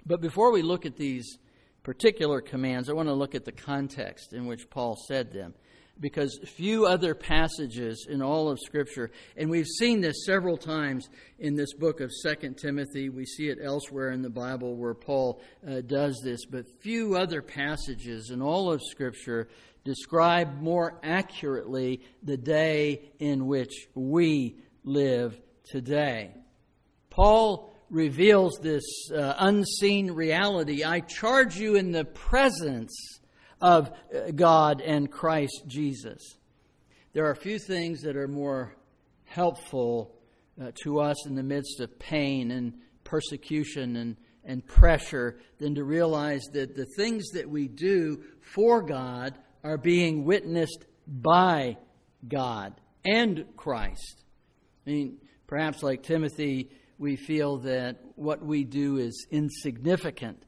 But 0.06 0.22
before 0.22 0.52
we 0.52 0.62
look 0.62 0.86
at 0.86 0.98
these 0.98 1.38
particular 1.84 2.42
commands, 2.42 2.90
I 2.90 2.94
want 2.94 3.10
to 3.10 3.14
look 3.14 3.36
at 3.36 3.46
the 3.46 3.52
context 3.52 4.34
in 4.34 4.46
which 4.46 4.70
Paul 4.70 4.98
said 5.08 5.32
them 5.32 5.54
because 6.00 6.40
few 6.46 6.86
other 6.86 7.14
passages 7.14 8.08
in 8.10 8.22
all 8.22 8.50
of 8.50 8.60
Scripture, 8.60 9.12
and 9.38 9.50
we've 9.50 9.68
seen 9.68 10.02
this 10.02 10.26
several 10.26 10.58
times 10.58 11.08
in 11.40 11.56
this 11.56 11.74
book 11.74 12.02
of 12.02 12.12
Second 12.12 12.58
Timothy. 12.58 13.10
We 13.10 13.26
see 13.26 13.50
it 13.50 13.60
elsewhere 13.64 14.12
in 14.12 14.22
the 14.22 14.30
Bible 14.30 14.76
where 14.76 14.96
Paul 14.96 15.42
uh, 15.68 15.82
does 15.82 16.20
this, 16.24 16.46
but 16.46 16.66
few 16.82 17.16
other 17.16 17.42
passages 17.42 18.32
in 18.32 18.42
all 18.42 18.72
of 18.72 18.82
Scripture 18.82 19.48
describe 19.84 20.62
more 20.62 21.00
accurately 21.04 22.02
the 22.24 22.38
day 22.38 23.12
in 23.20 23.46
which 23.46 23.88
we 23.94 24.58
live 24.84 25.40
today. 25.66 26.32
Paul 27.10 27.73
reveals 27.94 28.58
this 28.60 28.84
uh, 29.16 29.36
unseen 29.38 30.12
reality. 30.12 30.84
I 30.84 31.02
charge 31.02 31.58
you 31.58 31.76
in 31.76 31.92
the 31.92 32.04
presence 32.04 32.92
of 33.62 33.92
uh, 33.92 34.32
God 34.32 34.82
and 34.82 35.10
Christ 35.10 35.64
Jesus. 35.68 36.38
There 37.14 37.28
are 37.28 37.36
few 37.36 37.60
things 37.60 38.02
that 38.02 38.18
are 38.18 38.28
more 38.28 38.76
helpful 39.26 40.16
uh, 40.60 40.72
to 40.84 41.00
us 41.00 41.28
in 41.28 41.36
the 41.36 41.44
midst 41.44 41.80
of 41.80 42.00
pain 42.00 42.50
and 42.50 42.74
persecution 43.04 43.96
and, 43.96 44.18
and 44.44 44.66
pressure 44.66 45.38
than 45.60 45.76
to 45.76 45.84
realize 45.84 46.42
that 46.54 46.76
the 46.76 46.88
things 46.98 47.30
that 47.34 47.48
we 47.48 47.68
do 47.68 48.24
for 48.42 48.82
God 48.82 49.38
are 49.64 49.78
being 49.78 50.26
witnessed 50.26 50.86
by 51.08 51.78
God 52.28 52.74
and 53.06 53.46
Christ. 53.56 54.24
I 54.88 54.90
mean, 54.90 55.18
perhaps 55.46 55.84
like 55.84 56.02
Timothy, 56.02 56.72
we 57.04 57.18
feel 57.18 57.58
that 57.58 57.98
what 58.16 58.42
we 58.42 58.64
do 58.64 58.98
is 58.98 59.28
insignificant, 59.30 60.42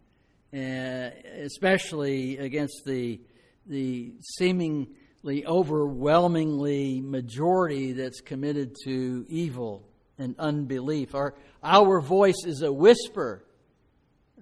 uh, 0.53 1.09
especially 1.43 2.38
against 2.38 2.83
the, 2.85 3.19
the 3.65 4.13
seemingly 4.21 5.45
overwhelmingly 5.45 7.01
majority 7.01 7.91
that's 7.91 8.21
committed 8.21 8.74
to 8.85 9.25
evil 9.27 9.85
and 10.17 10.33
unbelief. 10.39 11.13
Our, 11.13 11.33
our 11.62 12.00
voice 12.00 12.45
is 12.45 12.62
a 12.62 12.71
whisper 12.71 13.43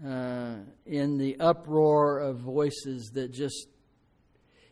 uh, 0.05 0.58
in 0.86 1.17
the 1.17 1.39
uproar 1.39 2.20
of 2.20 2.38
voices 2.38 3.10
that 3.15 3.32
just 3.32 3.67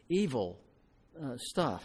evil 0.09 0.59
uh, 1.19 1.37
stuff. 1.37 1.83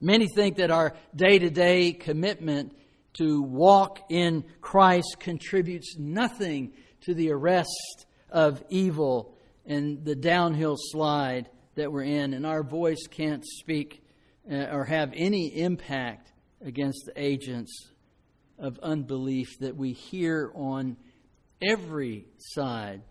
Many 0.00 0.26
think 0.26 0.56
that 0.56 0.72
our 0.72 0.96
day 1.14 1.38
to 1.38 1.48
day 1.48 1.92
commitment 1.92 2.72
to 3.18 3.42
walk 3.42 4.00
in 4.08 4.44
Christ 4.60 5.16
contributes 5.20 5.96
nothing 5.98 6.72
to 7.02 7.14
the 7.14 7.30
arrest 7.30 8.06
of 8.30 8.62
evil 8.68 9.36
and 9.66 10.04
the 10.04 10.16
downhill 10.16 10.76
slide 10.78 11.48
that 11.74 11.92
we're 11.92 12.02
in, 12.02 12.34
and 12.34 12.46
our 12.46 12.62
voice 12.62 13.06
can't 13.10 13.44
speak 13.44 14.02
uh, 14.50 14.66
or 14.72 14.84
have 14.84 15.12
any 15.14 15.46
impact 15.60 16.32
against 16.64 17.04
the 17.06 17.20
agents 17.20 17.92
of 18.58 18.78
unbelief 18.82 19.48
that 19.60 19.76
we 19.76 19.92
hear 19.92 20.50
on 20.54 20.96
every 21.62 22.26
side. 22.38 23.02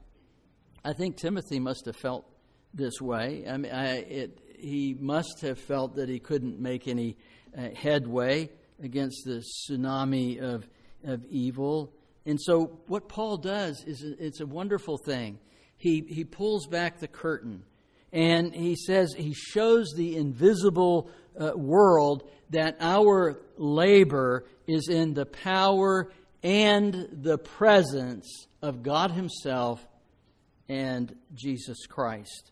I 0.83 0.93
think 0.93 1.17
Timothy 1.17 1.59
must 1.59 1.85
have 1.85 1.95
felt 1.95 2.25
this 2.73 3.01
way. 3.01 3.45
I 3.47 3.57
mean, 3.57 3.71
I, 3.71 3.97
it, 3.97 4.39
he 4.57 4.95
must 4.99 5.41
have 5.41 5.59
felt 5.59 5.95
that 5.95 6.09
he 6.09 6.19
couldn't 6.19 6.59
make 6.59 6.87
any 6.87 7.17
uh, 7.57 7.69
headway 7.75 8.49
against 8.81 9.23
the 9.25 9.43
tsunami 9.69 10.39
of, 10.39 10.67
of 11.03 11.25
evil. 11.29 11.93
And 12.25 12.39
so, 12.41 12.79
what 12.87 13.07
Paul 13.07 13.37
does 13.37 13.83
is 13.85 14.03
it's 14.03 14.41
a 14.41 14.45
wonderful 14.45 14.97
thing. 14.97 15.39
He, 15.77 16.03
he 16.07 16.23
pulls 16.23 16.67
back 16.67 16.99
the 16.99 17.07
curtain 17.07 17.63
and 18.11 18.53
he 18.53 18.75
says, 18.75 19.13
he 19.15 19.33
shows 19.33 19.93
the 19.95 20.15
invisible 20.15 21.09
uh, 21.39 21.51
world 21.55 22.29
that 22.49 22.77
our 22.79 23.39
labor 23.57 24.45
is 24.65 24.87
in 24.89 25.13
the 25.13 25.25
power 25.25 26.11
and 26.43 27.07
the 27.11 27.37
presence 27.37 28.47
of 28.61 28.83
God 28.83 29.11
Himself 29.11 29.85
and 30.69 31.15
Jesus 31.33 31.85
Christ. 31.87 32.51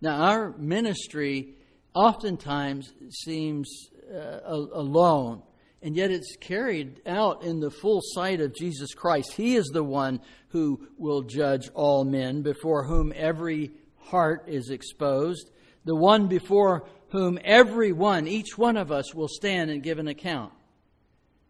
Now, 0.00 0.22
our 0.22 0.56
ministry 0.56 1.54
oftentimes 1.94 2.92
seems 3.10 3.89
uh, 4.10 4.40
alone, 4.46 5.42
and 5.82 5.96
yet 5.96 6.10
it's 6.10 6.36
carried 6.36 7.00
out 7.06 7.42
in 7.42 7.60
the 7.60 7.70
full 7.70 8.00
sight 8.02 8.40
of 8.40 8.54
Jesus 8.54 8.94
Christ. 8.94 9.32
He 9.32 9.56
is 9.56 9.66
the 9.66 9.84
one 9.84 10.20
who 10.48 10.86
will 10.98 11.22
judge 11.22 11.68
all 11.74 12.04
men, 12.04 12.42
before 12.42 12.84
whom 12.84 13.12
every 13.14 13.70
heart 13.98 14.44
is 14.48 14.70
exposed, 14.70 15.50
the 15.84 15.94
one 15.94 16.26
before 16.26 16.86
whom 17.10 17.38
every 17.44 17.92
one, 17.92 18.26
each 18.26 18.58
one 18.58 18.76
of 18.76 18.92
us, 18.92 19.14
will 19.14 19.28
stand 19.28 19.70
and 19.70 19.82
give 19.82 19.98
an 19.98 20.08
account. 20.08 20.52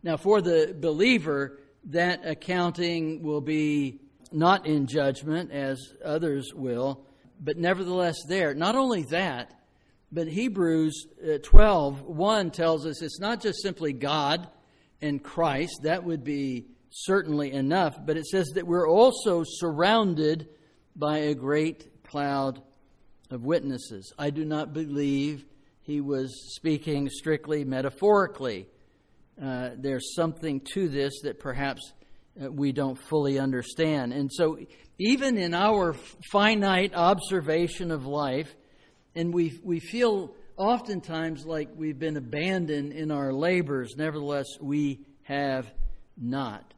Now, 0.03 0.17
for 0.17 0.41
the 0.41 0.75
believer, 0.79 1.59
that 1.85 2.25
accounting 2.25 3.23
will 3.23 3.41
be 3.41 4.01
not 4.33 4.67
in 4.67 4.87
judgment 4.87 5.51
as 5.51 5.79
others 6.05 6.53
will, 6.55 7.05
but 7.41 7.57
nevertheless 7.57 8.17
there. 8.29 8.55
Not 8.55 8.77
only 8.77 9.03
that, 9.11 9.53
but 10.13 10.29
Hebrews 10.29 11.07
uh, 11.23 11.39
12 11.43 12.03
1 12.03 12.51
tells 12.51 12.87
us 12.87 13.03
it's 13.03 13.21
not 13.21 13.41
just 13.41 13.63
simply 13.63 13.93
God 13.93 14.49
and 15.03 15.23
Christ, 15.23 15.81
that 15.83 16.05
would 16.05 16.25
be 16.25 16.67
certainly 16.91 17.53
enough, 17.53 17.95
but 18.05 18.17
it 18.17 18.27
says 18.27 18.49
that 18.55 18.67
we're 18.67 18.89
also 18.89 19.43
surrounded 19.45 20.49
by 20.97 21.19
a 21.19 21.35
great 21.35 22.05
cloud 22.05 22.61
of 23.31 23.45
witnesses. 23.45 24.13
I 24.19 24.31
do 24.31 24.45
not 24.45 24.73
believe 24.73 25.45
he 25.83 26.01
was 26.01 26.55
speaking 26.55 27.09
strictly 27.09 27.65
metaphorically. 27.65 28.67
Uh, 29.41 29.71
there's 29.77 30.15
something 30.15 30.61
to 30.75 30.89
this 30.89 31.21
that 31.23 31.39
perhaps 31.39 31.93
uh, 32.43 32.51
we 32.51 32.73
don't 32.73 32.99
fully 32.99 33.39
understand. 33.39 34.13
And 34.13 34.31
so, 34.31 34.59
even 34.99 35.39
in 35.39 35.55
our 35.55 35.95
finite 36.31 36.95
observation 36.95 37.91
of 37.91 38.05
life, 38.05 38.55
and 39.15 39.33
we, 39.35 39.59
we 39.63 39.81
feel 39.81 40.35
oftentimes 40.57 41.45
like 41.47 41.71
we've 41.75 41.99
been 41.99 42.17
abandoned 42.17 42.93
in 42.93 43.11
our 43.11 43.33
labors, 43.33 43.95
nevertheless, 43.97 44.47
we 44.61 45.01
have 45.23 45.71
not. 46.17 46.75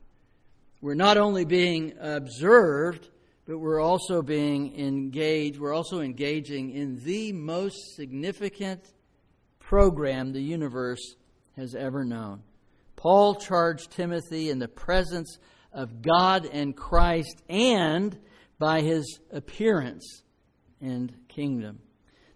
We're 0.80 0.94
not 0.94 1.16
only 1.16 1.44
being 1.44 1.94
observed, 2.00 3.08
but 3.46 3.58
we're 3.58 3.80
also 3.80 4.22
being 4.22 4.78
engaged, 4.78 5.58
we're 5.58 5.74
also 5.74 6.00
engaging 6.00 6.70
in 6.70 7.02
the 7.04 7.32
most 7.32 7.96
significant 7.96 8.84
program 9.58 10.32
the 10.32 10.40
universe 10.40 11.16
has 11.56 11.74
ever 11.74 12.04
known. 12.04 12.42
Paul 12.96 13.34
charged 13.34 13.90
Timothy 13.90 14.48
in 14.50 14.58
the 14.58 14.68
presence 14.68 15.38
of 15.72 16.02
God 16.02 16.46
and 16.46 16.76
Christ 16.76 17.42
and 17.48 18.16
by 18.58 18.80
his 18.80 19.18
appearance 19.32 20.22
and 20.80 21.12
kingdom. 21.28 21.80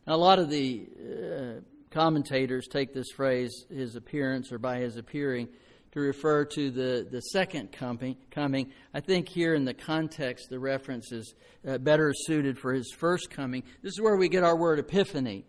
Now, 0.06 0.14
a 0.14 0.16
lot 0.16 0.38
of 0.38 0.50
the 0.50 0.86
uh, 0.86 1.60
commentators 1.90 2.68
take 2.68 2.94
this 2.94 3.10
phrase, 3.10 3.64
his 3.68 3.96
appearance 3.96 4.52
or 4.52 4.58
by 4.58 4.78
his 4.78 4.96
appearing, 4.96 5.48
to 5.92 6.00
refer 6.00 6.44
to 6.44 6.70
the, 6.70 7.08
the 7.10 7.20
second 7.20 7.72
coming, 7.72 8.16
coming. 8.30 8.70
I 8.94 9.00
think 9.00 9.28
here 9.28 9.54
in 9.54 9.64
the 9.64 9.74
context, 9.74 10.48
the 10.48 10.60
reference 10.60 11.10
is 11.10 11.34
uh, 11.66 11.78
better 11.78 12.12
suited 12.14 12.56
for 12.56 12.72
his 12.72 12.92
first 12.96 13.30
coming. 13.30 13.64
This 13.82 13.94
is 13.94 14.00
where 14.00 14.16
we 14.16 14.28
get 14.28 14.44
our 14.44 14.56
word 14.56 14.78
epiphany. 14.78 15.44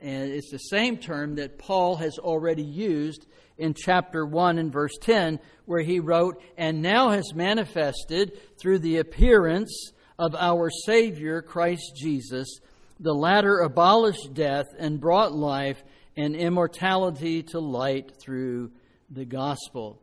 And 0.00 0.30
it's 0.30 0.50
the 0.50 0.58
same 0.58 0.96
term 0.96 1.34
that 1.34 1.58
Paul 1.58 1.96
has 1.96 2.16
already 2.18 2.62
used 2.62 3.26
in 3.58 3.74
chapter 3.74 4.24
1 4.24 4.56
and 4.56 4.72
verse 4.72 4.96
10, 5.02 5.38
where 5.66 5.82
he 5.82 6.00
wrote, 6.00 6.40
And 6.56 6.80
now 6.80 7.10
has 7.10 7.34
manifested 7.34 8.38
through 8.58 8.78
the 8.78 8.98
appearance 8.98 9.92
of 10.18 10.34
our 10.34 10.70
Savior, 10.86 11.42
Christ 11.42 11.92
Jesus 11.96 12.60
the 13.00 13.14
latter 13.14 13.60
abolished 13.60 14.34
death 14.34 14.66
and 14.78 15.00
brought 15.00 15.32
life 15.32 15.82
and 16.16 16.34
immortality 16.34 17.42
to 17.44 17.60
light 17.60 18.12
through 18.20 18.70
the 19.10 19.24
gospel. 19.24 20.02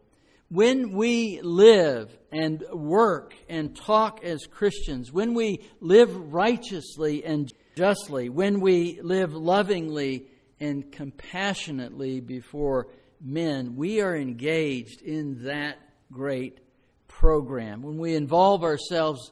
When 0.50 0.94
we 0.94 1.42
live 1.42 2.16
and 2.32 2.64
work 2.72 3.34
and 3.50 3.76
talk 3.76 4.24
as 4.24 4.46
Christians, 4.46 5.12
when 5.12 5.34
we 5.34 5.60
live 5.82 6.16
righteously 6.34 7.26
and 7.26 7.52
justly, 7.76 8.30
when 8.30 8.62
we 8.62 9.02
live 9.02 9.34
lovingly 9.34 10.28
and 10.60 10.92
compassionately 10.92 12.22
before 12.22 12.88
men, 13.20 13.76
we 13.76 14.02
are 14.02 14.16
engaged 14.16 15.02
in 15.02 15.44
that 15.46 15.78
great 16.12 16.60
program. 17.08 17.82
When 17.82 17.98
we 17.98 18.16
involve 18.16 18.64
ourselves 18.64 19.32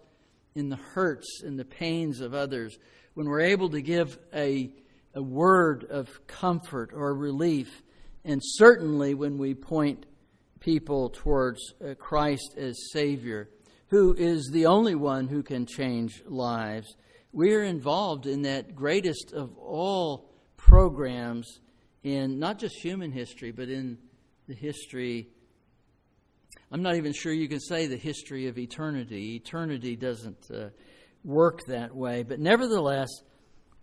in 0.55 0.70
the 0.70 0.75
hurts 0.75 1.41
and 1.43 1.58
the 1.58 1.65
pains 1.65 2.20
of 2.20 2.34
others, 2.34 2.77
when 3.13 3.27
we're 3.27 3.41
able 3.41 3.70
to 3.70 3.82
give 3.82 4.17
a, 4.34 4.72
a 5.13 5.22
word 5.22 5.86
of 5.89 6.25
comfort 6.27 6.91
or 6.93 7.13
relief, 7.13 7.84
and 8.25 8.41
certainly 8.43 9.13
when 9.13 9.38
we 9.38 9.53
point 9.53 10.05
people 10.60 11.10
towards 11.10 11.74
uh, 11.84 11.93
Christ 11.96 12.55
as 12.58 12.91
Savior, 12.91 13.50
who 13.88 14.15
is 14.17 14.50
the 14.51 14.65
only 14.65 14.96
one 14.96 15.27
who 15.27 15.43
can 15.43 15.65
change 15.65 16.24
lives, 16.25 16.96
we 17.32 17.53
are 17.53 17.63
involved 17.63 18.25
in 18.25 18.43
that 18.43 18.75
greatest 18.75 19.34
of 19.34 19.58
all 19.58 20.29
programs 20.55 21.60
in 22.03 22.39
not 22.39 22.60
just 22.60 22.75
human 22.75 23.12
history, 23.12 23.51
but 23.51 23.70
in 23.70 23.98
the 24.48 24.53
history. 24.53 25.27
I'm 26.72 26.82
not 26.82 26.96
even 26.96 27.13
sure 27.13 27.34
you 27.34 27.48
can 27.48 27.60
say 27.60 27.88
the 27.88 27.98
history 27.98 28.48
of 28.48 28.58
eternity. 28.58 29.36
Eternity 29.36 29.96
doesn't. 29.96 30.50
Uh, 30.51 30.70
work 31.24 31.62
that 31.68 31.96
way. 31.96 32.24
But 32.24 32.39
nevertheless, 32.39 33.10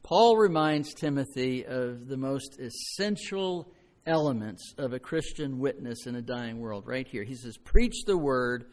Paul 0.02 0.37
reminds 0.37 0.94
Timothy 0.94 1.64
of 1.64 2.09
the 2.09 2.16
most 2.16 2.59
essential 2.59 3.73
elements 4.06 4.75
of 4.78 4.92
a 4.92 4.99
Christian 4.99 5.59
witness 5.59 6.06
in 6.06 6.16
a 6.16 6.23
dying 6.23 6.59
world 6.59 6.87
right 6.87 7.06
here. 7.06 7.23
He 7.23 7.35
says, 7.35 7.56
Preach 7.56 8.04
the 8.06 8.16
word, 8.16 8.66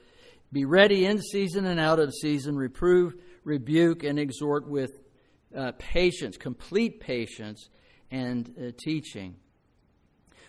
be 0.52 0.66
ready 0.66 1.06
in 1.06 1.22
season 1.22 1.66
and 1.66 1.80
out 1.80 2.00
of 2.00 2.14
season, 2.14 2.56
reprove, 2.56 3.14
rebuke, 3.44 4.04
and 4.04 4.18
exhort 4.18 4.68
with 4.68 4.92
uh, 5.56 5.74
patience, 5.78 6.38
complete 6.38 7.00
patience, 7.00 7.70
and 8.10 8.54
uh, 8.58 8.72
teaching. 8.80 9.36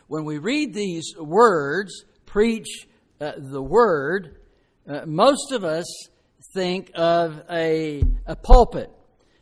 When 0.07 0.25
we 0.25 0.39
read 0.39 0.73
these 0.73 1.13
words, 1.19 2.05
preach 2.25 2.87
uh, 3.21 3.33
the 3.37 3.63
word, 3.63 4.41
uh, 4.89 5.03
most 5.07 5.53
of 5.53 5.65
us 5.65 5.87
think 6.55 6.91
of 6.95 7.43
a, 7.51 8.03
a 8.27 8.37
pulpit. 8.37 8.91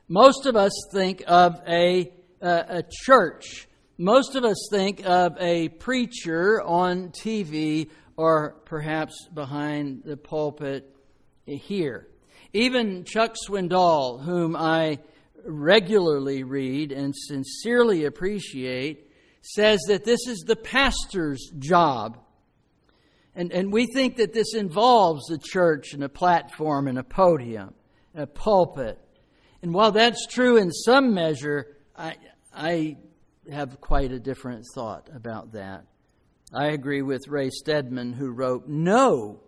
Most 0.09 0.47
of 0.47 0.57
us 0.57 0.73
think 0.93 1.23
of 1.27 1.61
a, 1.67 2.13
a 2.41 2.85
church. 2.89 3.69
Most 3.99 4.35
of 4.35 4.45
us 4.45 4.69
think 4.71 5.05
of 5.07 5.37
a 5.41 5.69
preacher 5.69 6.61
on 6.63 7.11
TV 7.11 7.91
or 8.17 8.57
perhaps 8.65 9.15
behind 9.33 10.03
the 10.05 10.17
pulpit 10.17 10.95
here. 11.47 12.09
Even 12.53 13.05
Chuck 13.05 13.37
Swindoll, 13.47 14.23
whom 14.23 14.57
I 14.57 14.99
regularly 15.45 16.43
read 16.43 16.93
and 16.93 17.15
sincerely 17.15 18.05
appreciate, 18.05 19.11
says 19.43 19.81
that 19.89 20.05
this 20.05 20.27
is 20.27 20.45
the 20.47 20.57
pastor's 20.57 21.51
job. 21.59 22.19
And, 23.37 23.53
and 23.53 23.71
we 23.71 23.87
think 23.87 24.17
that 24.17 24.33
this 24.33 24.55
involves 24.55 25.31
a 25.31 25.37
church 25.37 25.93
and 25.93 26.03
a 26.03 26.09
platform 26.09 26.89
and 26.89 26.99
a 26.99 27.05
podium, 27.05 27.75
and 28.15 28.23
a 28.23 28.27
pulpit. 28.27 28.99
And 29.61 29.75
while 29.75 29.93
that's 29.93 30.27
true 30.27 30.57
in 30.57 30.73
some 30.73 31.13
measure, 31.13 31.77
I, 31.95 32.17
I 32.55 32.97
have 33.53 33.79
quite 33.83 34.11
a 34.11 34.19
different 34.19 34.65
thought 34.75 35.11
about 35.15 35.53
that. 35.53 35.85
I 36.55 36.69
agree 36.69 37.03
with 37.03 37.29
Ray 37.29 37.51
Stedman, 37.51 38.15
who 38.15 38.31
wrote, 38.31 38.69
No, 38.69 39.43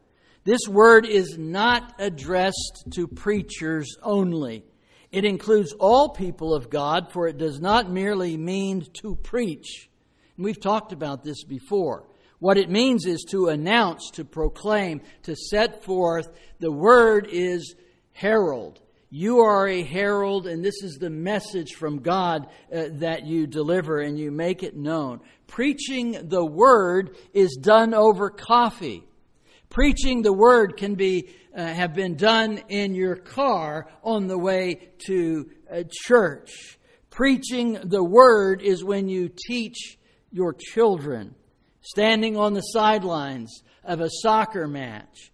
this 0.45 0.69
word 0.69 1.07
is 1.07 1.39
not 1.39 1.95
addressed 1.99 2.89
to 2.95 3.09
preachers 3.09 3.97
only. 4.03 4.65
It 5.11 5.25
includes 5.25 5.73
all 5.73 6.11
people 6.11 6.53
of 6.53 6.69
God, 6.69 7.11
for 7.13 7.27
it 7.27 7.39
does 7.39 7.59
not 7.59 7.91
merely 7.91 8.37
mean 8.37 8.85
to 9.01 9.15
preach. 9.15 9.89
And 10.37 10.45
we've 10.45 10.61
talked 10.61 10.93
about 10.93 11.25
this 11.25 11.43
before. 11.45 12.08
What 12.41 12.59
it 12.59 12.71
means 12.71 13.07
is 13.07 13.25
to 13.31 13.49
announce, 13.49 14.11
to 14.13 14.25
proclaim, 14.25 15.01
to 15.25 15.35
set 15.35 15.85
forth. 15.85 16.29
The 16.61 16.73
word 16.73 17.29
is 17.31 17.75
herald. 18.13 18.81
You 19.11 19.39
are 19.41 19.67
a 19.67 19.83
herald, 19.83 20.47
and 20.47 20.63
this 20.63 20.83
is 20.83 20.99
the 20.99 21.11
message 21.11 21.73
from 21.73 22.01
God 22.01 22.47
uh, 22.73 22.89
that 22.93 23.27
you 23.27 23.47
deliver 23.47 24.01
and 24.01 24.19
you 24.19 24.31
make 24.31 24.63
it 24.63 24.77
known. 24.77 25.21
Preaching 25.47 26.29
the 26.29 26.45
word 26.45 27.17
is 27.33 27.59
done 27.61 27.95
over 27.95 28.29
coffee. 28.29 29.03
Preaching 29.71 30.23
the 30.23 30.33
word 30.33 30.77
can 30.77 30.95
be 30.95 31.31
uh, 31.57 31.67
have 31.67 31.95
been 31.95 32.17
done 32.17 32.59
in 32.69 32.95
your 32.95 33.17
car 33.17 33.89
on 34.05 34.27
the 34.27 34.39
way 34.39 34.91
to 35.07 35.51
church. 35.91 36.79
Preaching 37.11 37.79
the 37.85 38.05
word 38.05 38.63
is 38.63 38.85
when 38.85 39.09
you 39.09 39.31
teach 39.47 39.99
your 40.31 40.53
children, 40.53 41.35
standing 41.81 42.37
on 42.37 42.55
the 42.55 42.61
sidelines 42.61 43.63
of 43.85 44.01
a 44.01 44.11
soccer 44.23 44.67
match, 44.69 45.33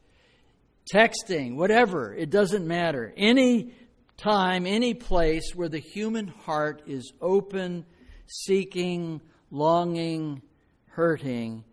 texting, 0.92 1.56
whatever, 1.56 2.14
it 2.14 2.30
doesn't 2.30 2.66
matter. 2.66 3.12
Any 3.16 3.72
time, 4.16 4.66
any 4.66 4.94
place 4.94 5.52
where 5.54 5.68
the 5.68 5.80
human 5.80 6.28
heart 6.28 6.82
is 6.86 7.12
open, 7.20 7.84
seeking, 8.26 9.20
longing, 9.50 10.42
hurting, 10.88 11.64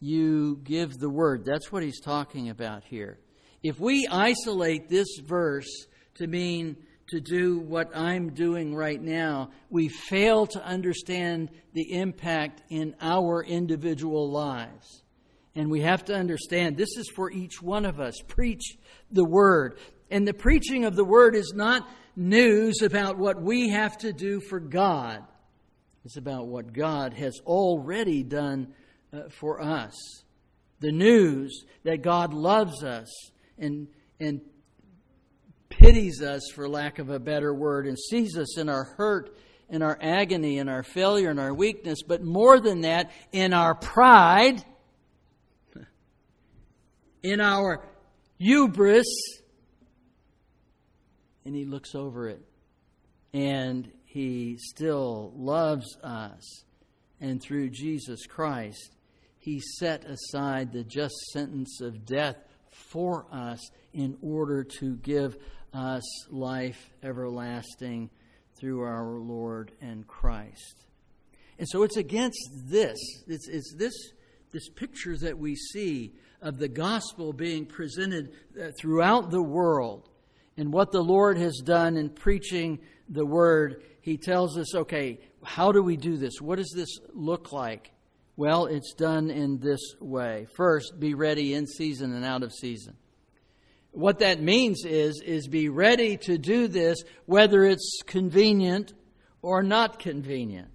you 0.00 0.60
give 0.62 0.92
the 0.98 1.08
word. 1.08 1.44
That's 1.44 1.72
what 1.72 1.82
he's 1.82 2.00
talking 2.00 2.50
about 2.50 2.84
here. 2.84 3.18
If 3.62 3.80
we 3.80 4.06
isolate 4.06 4.88
this 4.88 5.18
verse 5.24 5.86
to 6.16 6.26
mean 6.26 6.76
to 7.08 7.20
do 7.20 7.58
what 7.58 7.96
I'm 7.96 8.30
doing 8.30 8.74
right 8.74 9.00
now, 9.00 9.50
we 9.70 9.88
fail 9.88 10.46
to 10.48 10.64
understand 10.64 11.50
the 11.72 11.92
impact 11.92 12.62
in 12.68 12.94
our 13.00 13.42
individual 13.44 14.30
lives. 14.30 15.02
And 15.54 15.70
we 15.70 15.80
have 15.82 16.04
to 16.06 16.14
understand 16.14 16.76
this 16.76 16.96
is 16.96 17.10
for 17.14 17.30
each 17.30 17.62
one 17.62 17.86
of 17.86 18.00
us. 18.00 18.14
Preach 18.26 18.76
the 19.10 19.24
word. 19.24 19.78
And 20.10 20.26
the 20.26 20.34
preaching 20.34 20.84
of 20.84 20.96
the 20.96 21.04
word 21.04 21.34
is 21.34 21.52
not 21.54 21.88
news 22.16 22.82
about 22.82 23.18
what 23.18 23.40
we 23.40 23.70
have 23.70 23.96
to 23.98 24.12
do 24.12 24.40
for 24.40 24.60
God, 24.60 25.22
it's 26.04 26.16
about 26.16 26.46
what 26.46 26.72
God 26.72 27.14
has 27.14 27.40
already 27.44 28.22
done 28.22 28.74
uh, 29.12 29.22
for 29.28 29.60
us. 29.60 29.94
The 30.78 30.92
news 30.92 31.64
that 31.82 32.02
God 32.02 32.32
loves 32.32 32.84
us 32.84 33.08
and, 33.58 33.88
and 34.20 34.40
pities 35.78 36.22
us, 36.22 36.42
for 36.54 36.68
lack 36.68 36.98
of 36.98 37.10
a 37.10 37.18
better 37.18 37.54
word, 37.54 37.86
and 37.86 37.98
sees 37.98 38.36
us 38.36 38.58
in 38.58 38.68
our 38.68 38.84
hurt, 38.96 39.36
in 39.68 39.82
our 39.82 39.98
agony, 40.00 40.58
in 40.58 40.68
our 40.68 40.82
failure, 40.82 41.30
in 41.30 41.38
our 41.38 41.54
weakness, 41.54 42.02
but 42.02 42.22
more 42.22 42.60
than 42.60 42.82
that, 42.82 43.10
in 43.32 43.52
our 43.52 43.74
pride 43.74 44.64
in 47.22 47.40
our 47.40 47.84
hubris, 48.38 49.06
and 51.44 51.54
he 51.54 51.64
looks 51.64 51.94
over 51.94 52.28
it. 52.28 52.42
And 53.32 53.90
he 54.04 54.56
still 54.58 55.32
loves 55.36 55.96
us. 56.02 56.64
And 57.20 57.42
through 57.42 57.70
Jesus 57.70 58.26
Christ, 58.26 58.92
he 59.38 59.60
set 59.78 60.04
aside 60.04 60.72
the 60.72 60.84
just 60.84 61.14
sentence 61.32 61.80
of 61.80 62.04
death 62.04 62.36
for 62.70 63.26
us 63.30 63.60
in 63.92 64.16
order 64.22 64.64
to 64.64 64.96
give 64.96 65.36
us 65.72 66.04
life 66.30 66.90
everlasting 67.02 68.10
through 68.58 68.80
our 68.80 69.18
Lord 69.18 69.72
and 69.80 70.06
Christ. 70.06 70.86
And 71.58 71.68
so 71.68 71.82
it's 71.82 71.96
against 71.96 72.38
this, 72.68 72.98
it's, 73.26 73.48
it's 73.48 73.74
this, 73.76 73.94
this 74.52 74.68
picture 74.68 75.16
that 75.18 75.38
we 75.38 75.54
see 75.54 76.14
of 76.42 76.58
the 76.58 76.68
gospel 76.68 77.32
being 77.32 77.66
presented 77.66 78.32
uh, 78.60 78.68
throughout 78.78 79.30
the 79.30 79.42
world 79.42 80.08
and 80.56 80.72
what 80.72 80.90
the 80.90 81.02
Lord 81.02 81.36
has 81.38 81.60
done 81.64 81.96
in 81.96 82.08
preaching 82.08 82.78
the 83.08 83.26
word, 83.26 83.82
he 84.00 84.16
tells 84.16 84.56
us, 84.56 84.74
okay, 84.74 85.20
how 85.44 85.70
do 85.70 85.82
we 85.82 85.96
do 85.96 86.16
this? 86.16 86.40
What 86.40 86.56
does 86.56 86.72
this 86.74 86.98
look 87.12 87.52
like? 87.52 87.92
Well, 88.36 88.66
it's 88.66 88.94
done 88.94 89.30
in 89.30 89.58
this 89.58 89.80
way. 90.00 90.46
First, 90.56 90.98
be 90.98 91.14
ready 91.14 91.54
in 91.54 91.66
season 91.66 92.14
and 92.14 92.24
out 92.24 92.42
of 92.42 92.52
season. 92.52 92.96
What 93.96 94.18
that 94.18 94.42
means 94.42 94.84
is 94.84 95.22
is 95.24 95.48
be 95.48 95.70
ready 95.70 96.18
to 96.18 96.36
do 96.36 96.68
this 96.68 96.98
whether 97.24 97.64
it's 97.64 98.02
convenient 98.04 98.92
or 99.40 99.62
not 99.62 99.98
convenient. 99.98 100.68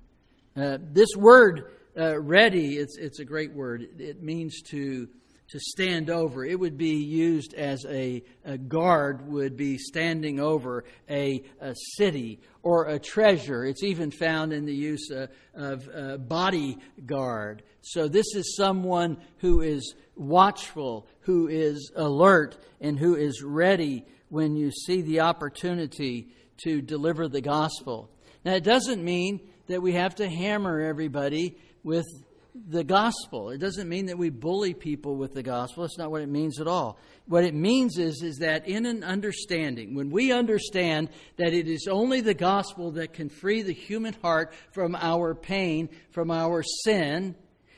Uh, 0.58 0.80
this 0.82 1.10
word 1.16 1.72
uh, 1.96 2.20
ready 2.20 2.78
it's 2.78 2.98
it's 2.98 3.20
a 3.20 3.24
great 3.24 3.54
word. 3.54 3.88
It 4.00 4.24
means 4.24 4.64
to 4.72 5.08
to 5.52 5.60
stand 5.60 6.10
over. 6.10 6.46
It 6.46 6.58
would 6.58 6.78
be 6.78 6.96
used 6.96 7.54
as 7.54 7.86
a, 7.86 8.24
a 8.46 8.58
guard 8.58 9.28
would 9.28 9.58
be 9.58 9.78
standing 9.78 10.40
over 10.40 10.86
a, 11.10 11.44
a, 11.60 11.76
city 11.98 12.40
or 12.64 12.86
a 12.86 12.98
treasure. 12.98 13.66
It's 13.66 13.84
even 13.84 14.12
found 14.12 14.54
in 14.54 14.66
the 14.66 14.74
use 14.74 15.10
of, 15.12 15.30
of 15.54 15.90
uh, 15.94 16.18
bodyguard. 16.18 17.64
So 17.82 18.08
this 18.08 18.34
is 18.34 18.56
someone 18.56 19.18
who 19.40 19.62
is 19.62 19.94
watchful, 20.16 21.08
who 21.22 21.50
is 21.50 21.92
alert, 21.98 22.58
and 22.80 22.98
who 22.98 23.16
is 23.16 23.44
ready 23.44 24.06
when 24.30 24.56
you 24.56 24.72
see 24.72 25.02
the 25.02 25.20
opportunity 25.20 26.30
to 26.64 26.82
deliver 26.82 27.28
the 27.28 27.42
gospel. 27.42 28.10
Now, 28.46 28.54
it 28.54 28.64
doesn't 28.64 29.04
mean 29.04 29.42
that 29.68 29.82
we 29.82 29.94
have 29.94 30.16
to 30.16 30.30
hammer 30.30 30.80
everybody 30.80 31.58
with 31.84 32.06
the 32.54 32.84
gospel. 32.84 33.50
It 33.50 33.60
doesn't 33.60 33.88
mean 33.88 34.08
that 34.08 34.18
we 34.18 34.30
bully 34.30 34.74
people 34.74 35.16
with 35.16 35.34
the 35.34 35.44
gospel. 35.44 35.84
That's 35.84 35.98
not 35.98 36.12
what 36.12 36.22
it 36.22 36.30
means 36.30 36.60
at 36.60 36.68
all. 36.68 36.98
What 37.28 37.46
it 37.46 37.54
means 37.54 37.98
is, 37.98 38.22
is 38.24 38.38
that 38.38 38.68
in 38.68 38.86
an 38.86 39.04
understanding, 39.04 39.96
when 39.96 40.10
we 40.10 40.32
understand 40.32 41.10
that 41.38 41.54
it 41.54 41.68
is 41.68 41.88
only 41.90 42.22
the 42.22 42.34
gospel 42.34 42.92
that 42.92 43.14
can 43.14 43.30
free 43.30 43.62
the 43.62 43.74
human 43.74 44.14
heart 44.22 44.54
from 44.72 44.96
our 44.96 45.34
pain, 45.34 45.90
from 46.12 46.30
our 46.30 46.64
sin, 46.84 47.36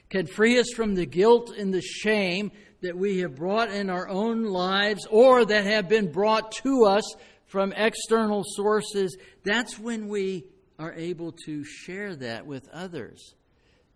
can 0.10 0.26
free 0.26 0.60
us 0.60 0.72
from 0.76 0.96
the 0.96 1.06
guilt 1.06 1.52
and 1.58 1.74
the 1.74 1.82
shame 1.82 2.52
that 2.82 2.98
we 2.98 3.20
have 3.20 3.36
brought 3.36 3.70
in 3.70 3.90
our 3.90 4.10
own 4.10 4.44
lives 4.44 5.06
or 5.10 5.46
that 5.46 5.66
have 5.66 5.88
been 5.88 6.12
brought 6.12 6.52
to 6.52 6.86
us 6.86 7.16
from 7.46 7.72
external 7.74 8.44
sources, 8.44 9.16
that's 9.44 9.78
when 9.78 10.08
we 10.08 10.46
are 10.80 10.94
able 10.94 11.32
to 11.32 11.64
share 11.64 12.16
that 12.16 12.46
with 12.48 12.68
others. 12.70 13.36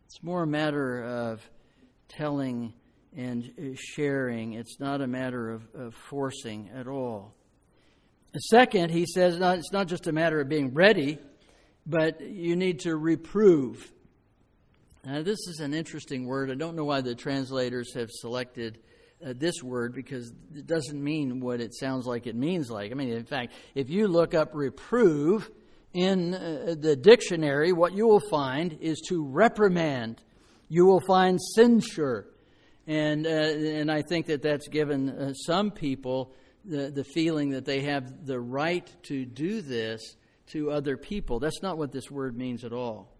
It's 0.07 0.23
more 0.23 0.43
a 0.43 0.47
matter 0.47 1.03
of 1.03 1.41
telling 2.07 2.73
and 3.17 3.75
sharing. 3.75 4.53
It's 4.53 4.79
not 4.79 5.01
a 5.01 5.07
matter 5.07 5.51
of, 5.51 5.67
of 5.75 5.95
forcing 5.95 6.69
at 6.73 6.87
all. 6.87 7.35
Second, 8.49 8.91
he 8.91 9.05
says 9.05 9.37
not, 9.37 9.57
it's 9.57 9.73
not 9.73 9.87
just 9.87 10.07
a 10.07 10.13
matter 10.13 10.39
of 10.39 10.47
being 10.47 10.73
ready, 10.73 11.19
but 11.85 12.21
you 12.21 12.55
need 12.55 12.79
to 12.81 12.95
reprove. 12.95 13.91
Now, 15.03 15.23
this 15.23 15.39
is 15.49 15.59
an 15.59 15.73
interesting 15.73 16.25
word. 16.25 16.51
I 16.51 16.55
don't 16.55 16.77
know 16.77 16.85
why 16.85 17.01
the 17.01 17.13
translators 17.13 17.93
have 17.93 18.09
selected 18.09 18.79
uh, 19.25 19.33
this 19.35 19.61
word 19.61 19.93
because 19.93 20.31
it 20.55 20.67
doesn't 20.67 21.03
mean 21.03 21.41
what 21.41 21.59
it 21.59 21.75
sounds 21.75 22.05
like 22.05 22.27
it 22.27 22.35
means 22.35 22.69
like. 22.69 22.93
I 22.93 22.95
mean, 22.95 23.09
in 23.09 23.25
fact, 23.25 23.51
if 23.75 23.89
you 23.89 24.07
look 24.07 24.33
up 24.33 24.51
reprove 24.53 25.51
in 25.93 26.33
uh, 26.33 26.75
the 26.79 26.95
dictionary, 26.95 27.71
what 27.71 27.93
you 27.93 28.07
will 28.07 28.23
find 28.29 28.77
is 28.81 29.01
to 29.09 29.23
reprimand. 29.23 30.21
You 30.69 30.85
will 30.85 31.01
find 31.01 31.39
censure. 31.41 32.27
And, 32.85 33.25
uh, 33.25 33.29
and 33.29 33.91
I 33.91 34.01
think 34.01 34.27
that 34.27 34.41
that's 34.41 34.67
given 34.67 35.09
uh, 35.09 35.33
some 35.33 35.71
people 35.71 36.33
the, 36.63 36.91
the 36.91 37.03
feeling 37.03 37.51
that 37.51 37.65
they 37.65 37.81
have 37.81 38.25
the 38.25 38.39
right 38.39 38.89
to 39.03 39.25
do 39.25 39.61
this 39.61 40.15
to 40.47 40.71
other 40.71 40.97
people. 40.97 41.39
That's 41.39 41.61
not 41.61 41.77
what 41.77 41.91
this 41.91 42.11
word 42.11 42.37
means 42.37 42.63
at 42.63 42.73
all. 42.73 43.13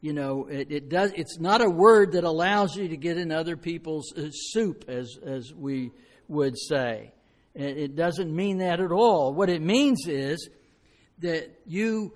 You 0.00 0.12
know, 0.12 0.46
it, 0.46 0.70
it 0.70 0.88
does. 0.88 1.12
It's 1.14 1.38
not 1.38 1.60
a 1.60 1.68
word 1.68 2.12
that 2.12 2.24
allows 2.24 2.74
you 2.74 2.88
to 2.88 2.96
get 2.96 3.18
in 3.18 3.30
other 3.30 3.56
people's 3.56 4.14
uh, 4.16 4.30
soup, 4.30 4.86
as 4.88 5.18
as 5.22 5.52
we 5.54 5.90
would 6.26 6.58
say. 6.58 7.12
It, 7.54 7.76
it 7.76 7.96
doesn't 7.96 8.34
mean 8.34 8.58
that 8.58 8.80
at 8.80 8.92
all. 8.92 9.34
What 9.34 9.50
it 9.50 9.60
means 9.60 10.06
is 10.06 10.48
that 11.20 11.60
you 11.66 12.12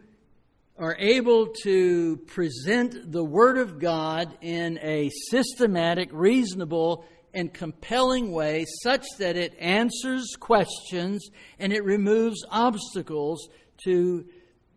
are 0.78 0.96
able 0.98 1.48
to 1.62 2.16
present 2.26 3.12
the 3.12 3.24
Word 3.24 3.58
of 3.58 3.78
God 3.78 4.36
in 4.40 4.78
a 4.82 5.10
systematic, 5.30 6.08
reasonable, 6.12 7.04
and 7.32 7.52
compelling 7.52 8.32
way 8.32 8.64
such 8.82 9.04
that 9.18 9.36
it 9.36 9.54
answers 9.58 10.36
questions 10.38 11.28
and 11.58 11.72
it 11.72 11.84
removes 11.84 12.44
obstacles 12.50 13.48
to 13.84 14.24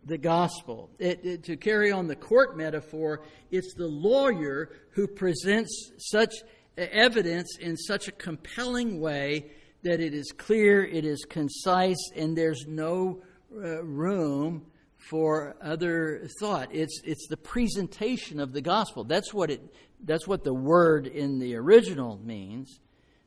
the 0.05 0.17
gospel. 0.17 0.89
It, 0.99 1.23
it, 1.23 1.43
to 1.43 1.57
carry 1.57 1.91
on 1.91 2.07
the 2.07 2.15
court 2.15 2.57
metaphor, 2.57 3.23
it's 3.51 3.73
the 3.75 3.87
lawyer 3.87 4.69
who 4.91 5.07
presents 5.07 5.91
such 5.97 6.33
evidence 6.77 7.57
in 7.59 7.75
such 7.75 8.07
a 8.07 8.11
compelling 8.11 8.99
way 8.99 9.51
that 9.83 9.99
it 9.99 10.13
is 10.13 10.31
clear, 10.31 10.83
it 10.83 11.05
is 11.05 11.25
concise, 11.29 12.11
and 12.15 12.37
there's 12.37 12.65
no 12.67 13.21
uh, 13.55 13.83
room 13.83 14.65
for 14.97 15.55
other 15.61 16.27
thought. 16.39 16.69
It's, 16.73 17.01
it's 17.03 17.27
the 17.27 17.37
presentation 17.37 18.39
of 18.39 18.53
the 18.53 18.61
gospel. 18.61 19.03
That's 19.03 19.33
what, 19.33 19.49
it, 19.51 19.61
that's 20.03 20.27
what 20.27 20.43
the 20.43 20.53
word 20.53 21.07
in 21.07 21.39
the 21.39 21.55
original 21.55 22.19
means. 22.23 22.79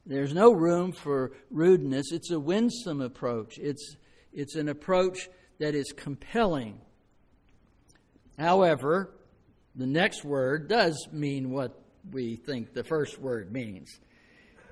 There's 0.07 0.35
no 0.35 0.53
room 0.53 0.93
for 0.93 1.33
rudeness. 1.51 2.13
It's 2.13 2.31
a 2.31 2.41
winsome 2.41 3.01
approach. 3.01 3.59
It's, 3.59 3.97
it's 4.33 4.57
an 4.57 4.69
approach 4.69 5.29
that 5.59 5.75
is 5.75 5.93
compelling. 5.93 6.81
However, 8.39 9.15
the 9.77 9.87
next 9.87 10.25
word 10.25 10.69
does 10.69 11.09
mean 11.13 11.51
what 11.51 11.81
we 12.11 12.37
think 12.37 12.73
the 12.73 12.83
first 12.83 13.19
word 13.19 13.53
means, 13.53 14.01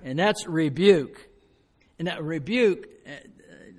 and 0.02 0.18
that's 0.18 0.46
rebuke. 0.46 1.28
And 1.98 2.08
that 2.08 2.22
rebuke, 2.22 2.88
uh, 3.06 3.10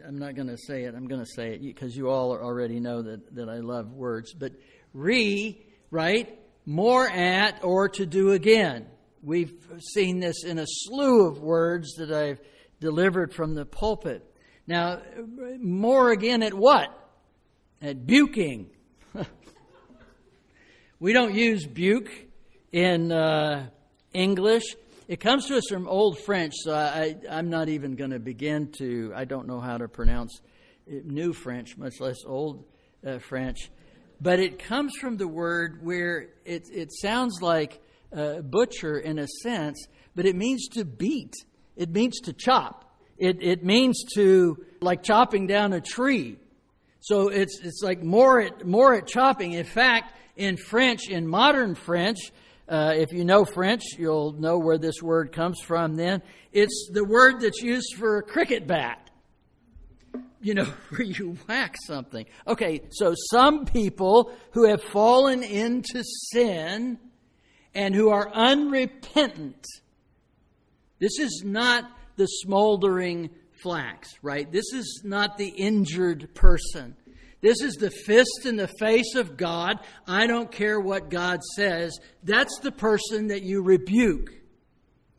I'm 0.08 0.19
not 0.19 0.36
going 0.36 0.47
to 0.47 0.58
say 0.58 0.84
it, 0.84 0.95
I'm 0.95 1.08
going 1.08 1.21
to 1.23 1.32
say 1.36 1.53
it 1.53 1.62
because 1.62 1.95
you 1.95 2.10
all 2.10 2.32
already 2.32 2.79
know 2.79 3.01
that, 3.01 3.36
that 3.36 3.49
I 3.49 3.60
love 3.60 3.93
words, 3.93 4.34
but 4.34 4.53
re, 4.93 5.63
right? 5.91 6.38
More 6.65 7.08
at 7.10 7.63
or 7.63 7.89
to 7.89 8.05
do 8.05 8.32
again. 8.32 8.88
We've 9.21 9.53
seen 9.93 10.19
this 10.19 10.43
in 10.43 10.60
a 10.60 10.65
slew 10.67 11.27
of 11.27 11.39
words 11.39 11.95
that 11.95 12.12
I've 12.12 12.39
delivered 12.79 13.34
from 13.34 13.53
the 13.53 13.65
pulpit. 13.65 14.25
Now, 14.67 15.01
more 15.60 16.12
again 16.12 16.43
at 16.43 16.53
what? 16.53 16.88
At 17.82 18.05
buking. 18.05 18.67
we 20.99 21.13
don't 21.13 21.34
use 21.34 21.65
buke 21.65 22.12
in 22.71 23.12
uh, 23.12 23.67
English. 24.13 24.63
It 25.10 25.19
comes 25.19 25.48
to 25.48 25.58
us 25.58 25.63
from 25.67 25.88
Old 25.88 26.19
French, 26.19 26.54
so 26.56 26.72
I, 26.72 27.15
am 27.28 27.50
not 27.50 27.67
even 27.67 27.95
going 27.95 28.12
to 28.12 28.19
begin 28.19 28.72
to, 28.74 29.12
I 29.15 29.26
don't 29.26 29.48
know 29.48 29.60
how 29.60 29.76
to 29.76 29.88
pronounce 29.88 30.39
New 30.86 31.34
French, 31.34 31.76
much 31.78 32.00
less 32.00 32.17
Old 32.28 32.63
uh, 33.04 33.17
French. 33.17 33.72
But 34.22 34.39
it 34.39 34.60
comes 34.60 34.93
from 35.02 35.17
the 35.17 35.28
word 35.28 35.80
where 35.82 36.28
it, 36.45 36.67
it 36.72 36.91
sounds 36.93 37.41
like 37.41 37.82
uh, 38.15 38.41
butcher 38.41 39.00
in 39.00 39.17
a 39.17 39.26
sense, 39.41 39.84
but 40.15 40.28
it 40.28 40.36
means 40.36 40.67
to 40.74 40.86
beat, 40.86 41.34
it 41.76 41.89
means 41.89 42.19
to 42.26 42.34
chop. 42.34 42.95
It, 43.17 43.41
it 43.41 43.63
means 43.65 44.04
to, 44.13 44.63
like 44.80 45.02
chopping 45.02 45.48
down 45.48 45.74
a 45.74 45.82
tree. 45.82 46.38
So 47.00 47.30
it's, 47.30 47.60
it's 47.63 47.82
like 47.82 48.04
more 48.04 48.41
at, 48.41 48.63
more 48.63 48.93
at 48.93 49.08
chopping. 49.08 49.54
In 49.54 49.65
fact, 49.65 50.13
in 50.36 50.56
French, 50.56 51.10
in 51.10 51.28
modern 51.28 51.74
French, 51.74 52.19
uh, 52.69 52.93
if 52.95 53.12
you 53.12 53.25
know 53.25 53.45
French, 53.45 53.82
you'll 53.97 54.34
know 54.34 54.60
where 54.60 54.77
this 54.77 55.01
word 55.01 55.32
comes 55.32 55.60
from 55.62 55.95
then. 55.95 56.21
It's 56.51 56.89
the 56.93 57.03
word 57.03 57.41
that's 57.41 57.62
used 57.62 57.95
for 57.97 58.17
a 58.17 58.23
cricket 58.23 58.67
bat. 58.67 59.10
You 60.41 60.53
know, 60.53 60.65
where 60.89 61.01
you 61.01 61.36
whack 61.47 61.75
something. 61.86 62.25
Okay, 62.47 62.82
so 62.91 63.15
some 63.32 63.65
people 63.65 64.32
who 64.51 64.65
have 64.67 64.84
fallen 64.84 65.41
into 65.41 66.03
sin 66.32 66.99
and 67.73 67.95
who 67.95 68.10
are 68.10 68.29
unrepentant, 68.32 69.65
this 70.99 71.17
is 71.19 71.41
not 71.43 71.89
the 72.17 72.27
smoldering 72.27 73.32
flax, 73.63 74.10
right? 74.21 74.49
This 74.51 74.73
is 74.73 75.01
not 75.03 75.38
the 75.38 75.47
injured 75.47 76.36
person. 76.36 76.95
This 77.41 77.62
is 77.62 77.75
the 77.75 77.91
fist 77.91 78.45
in 78.45 78.58
the 78.58 78.69
face 78.80 79.15
of 79.15 79.38
God. 79.38 79.80
I 80.08 80.28
don't 80.28 80.52
care 80.52 80.80
what 80.80 81.10
God 81.10 81.41
says. 81.56 81.97
That's 82.23 82.60
the 82.60 82.71
person 82.71 83.28
that 83.28 83.43
you 83.43 83.62
rebuke. 83.62 84.34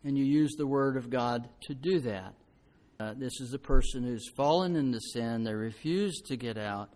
And 0.04 0.16
you 0.16 0.24
use 0.24 0.52
the 0.56 0.66
word 0.66 0.96
of 0.96 1.10
God 1.10 1.48
to 1.62 1.74
do 1.74 2.00
that. 2.00 2.34
Uh, 2.98 3.14
this 3.16 3.40
is 3.40 3.50
the 3.50 3.58
person 3.58 4.02
who's 4.02 4.28
fallen 4.36 4.76
into 4.76 5.00
sin. 5.00 5.44
They 5.44 5.54
refuse 5.54 6.20
to 6.26 6.36
get 6.36 6.58
out. 6.58 6.90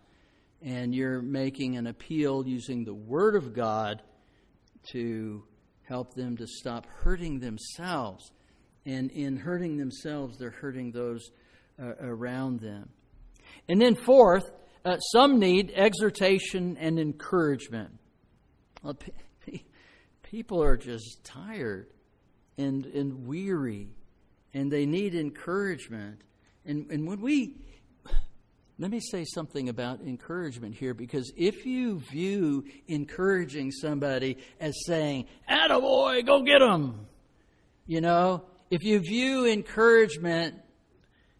And 0.63 0.95
you're 0.95 1.23
making 1.23 1.77
an 1.77 1.87
appeal 1.87 2.47
using 2.47 2.85
the 2.85 2.95
word 2.95 3.37
of 3.37 3.55
God 3.55 4.03
to 4.93 5.45
help 5.83 6.15
them 6.15 6.37
to 6.39 6.47
stop 6.47 6.87
hurting 7.03 7.41
themselves 7.41 8.31
and 8.87 9.11
in 9.11 9.37
hurting 9.37 9.79
themselves, 9.79 10.37
they're 10.37 10.51
hurting 10.51 10.93
those 10.93 11.31
uh, 11.83 11.95
around 12.01 12.61
them. 12.61 12.91
And 13.69 13.81
then, 13.81 13.95
fourth, 13.95 14.51
uh, 14.85 14.99
some 14.99 15.39
need 15.39 15.73
exhortation 15.75 16.77
and 16.79 16.99
encouragement. 16.99 17.99
Well, 18.83 18.95
p- 18.95 19.65
people 20.23 20.63
are 20.63 20.77
just 20.77 21.25
tired 21.25 21.89
and, 22.59 22.85
and 22.87 23.27
weary, 23.27 23.89
and 24.53 24.71
they 24.71 24.85
need 24.85 25.15
encouragement. 25.15 26.21
And, 26.67 26.91
and 26.91 27.07
when 27.07 27.21
we, 27.21 27.57
let 28.79 28.91
me 28.91 29.01
say 29.01 29.25
something 29.25 29.69
about 29.69 30.01
encouragement 30.01 30.75
here, 30.75 30.93
because 30.93 31.33
if 31.37 31.65
you 31.65 32.01
view 32.01 32.65
encouraging 32.87 33.71
somebody 33.71 34.39
as 34.61 34.75
saying, 34.87 35.27
Attaboy, 35.49 36.27
go 36.27 36.43
get 36.43 36.59
them, 36.59 37.07
you 37.87 38.01
know, 38.01 38.45
if 38.71 38.83
you 38.83 38.99
view 39.01 39.47
encouragement, 39.47 40.57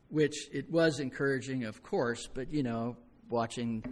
which 0.09 0.49
it 0.53 0.71
was 0.71 1.01
encouraging, 1.01 1.65
of 1.65 1.83
course, 1.83 2.29
but 2.33 2.53
you 2.53 2.63
know, 2.63 2.97
watching 3.35 3.83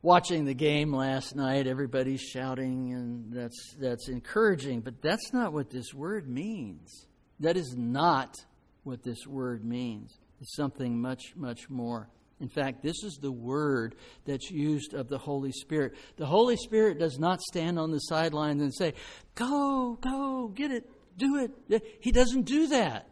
watching 0.00 0.46
the 0.46 0.54
game 0.54 0.94
last 0.94 1.36
night, 1.36 1.66
everybody's 1.66 2.22
shouting, 2.22 2.94
and 2.94 3.30
that's 3.30 3.74
that's 3.78 4.08
encouraging. 4.08 4.80
But 4.80 5.02
that's 5.02 5.32
not 5.34 5.52
what 5.52 5.68
this 5.68 5.92
word 5.92 6.26
means. 6.26 7.06
That 7.40 7.58
is 7.58 7.74
not 7.76 8.34
what 8.82 9.02
this 9.02 9.26
word 9.26 9.62
means. 9.62 10.18
It's 10.40 10.56
something 10.56 10.98
much 11.00 11.34
much 11.36 11.68
more. 11.68 12.08
In 12.40 12.48
fact, 12.48 12.82
this 12.82 13.04
is 13.04 13.18
the 13.20 13.30
word 13.30 13.94
that's 14.24 14.50
used 14.50 14.94
of 14.94 15.08
the 15.08 15.18
Holy 15.18 15.52
Spirit. 15.52 15.92
The 16.16 16.24
Holy 16.24 16.56
Spirit 16.56 16.98
does 16.98 17.18
not 17.18 17.42
stand 17.42 17.78
on 17.78 17.90
the 17.90 17.98
sidelines 17.98 18.62
and 18.62 18.74
say, 18.74 18.94
Go, 19.34 19.98
go, 20.00 20.48
get 20.48 20.70
it, 20.70 20.88
do 21.18 21.36
it. 21.68 21.98
He 22.00 22.10
doesn't 22.10 22.44
do 22.46 22.68
that. 22.68 23.06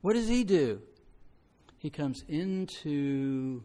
What 0.00 0.14
does 0.14 0.26
he 0.26 0.42
do? 0.42 0.82
He 1.78 1.90
comes 1.90 2.24
into 2.26 3.62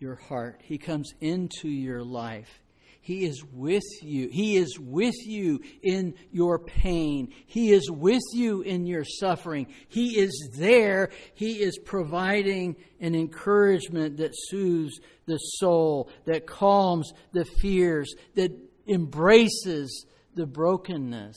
your 0.00 0.16
heart, 0.16 0.60
he 0.64 0.78
comes 0.78 1.12
into 1.20 1.68
your 1.68 2.02
life. 2.02 2.60
He 3.02 3.24
is 3.24 3.42
with 3.52 3.82
you. 4.02 4.28
He 4.28 4.56
is 4.56 4.78
with 4.78 5.14
you 5.26 5.60
in 5.82 6.14
your 6.30 6.58
pain. 6.58 7.32
He 7.46 7.72
is 7.72 7.90
with 7.90 8.22
you 8.34 8.60
in 8.60 8.86
your 8.86 9.04
suffering. 9.04 9.68
He 9.88 10.18
is 10.18 10.50
there. 10.54 11.10
He 11.34 11.62
is 11.62 11.78
providing 11.78 12.76
an 13.00 13.14
encouragement 13.14 14.18
that 14.18 14.32
soothes 14.34 15.00
the 15.26 15.38
soul, 15.38 16.10
that 16.26 16.46
calms 16.46 17.12
the 17.32 17.46
fears, 17.46 18.12
that 18.34 18.52
embraces 18.86 20.06
the 20.34 20.46
brokenness. 20.46 21.36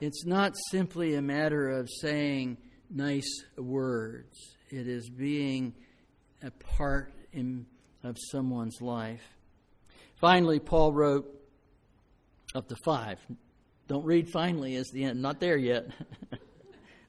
It's 0.00 0.26
not 0.26 0.54
simply 0.70 1.14
a 1.14 1.22
matter 1.22 1.70
of 1.70 1.88
saying 2.02 2.58
nice 2.90 3.44
words, 3.56 4.36
it 4.70 4.86
is 4.86 5.08
being 5.08 5.74
a 6.42 6.50
part 6.50 7.12
in, 7.36 7.66
of 8.02 8.16
someone's 8.30 8.80
life. 8.80 9.22
Finally, 10.20 10.60
Paul 10.60 10.92
wrote 10.92 11.26
of 12.54 12.66
the 12.68 12.76
five. 12.84 13.18
Don't 13.88 14.04
read 14.04 14.28
finally 14.28 14.76
as 14.76 14.88
the 14.92 15.04
end, 15.04 15.20
not 15.20 15.40
there 15.40 15.56
yet. 15.56 15.86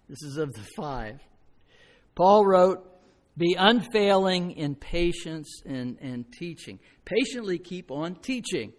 this 0.09 0.21
is 0.23 0.37
of 0.37 0.53
the 0.53 0.65
five. 0.75 1.19
Paul 2.15 2.45
wrote, 2.45 2.85
Be 3.37 3.55
unfailing 3.57 4.51
in 4.51 4.75
patience 4.75 5.61
and, 5.65 5.97
and 6.01 6.25
teaching. 6.31 6.79
Patiently 7.05 7.57
keep 7.57 7.89
on 7.89 8.15
teaching. 8.15 8.73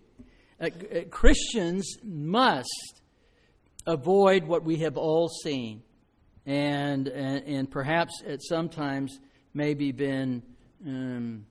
Uh, 0.61 0.67
uh, 0.67 1.01
Christians 1.11 1.97
must 2.05 3.01
avoid 3.87 4.45
what 4.45 4.65
we 4.65 4.77
have 4.79 4.97
all 4.97 5.29
seen 5.29 5.83
and, 6.45 7.09
and, 7.09 7.45
and 7.47 7.71
perhaps 7.71 8.23
at 8.27 8.43
sometimes 8.43 9.19
maybe 9.55 9.93
been 9.93 10.43
um, 10.87 11.47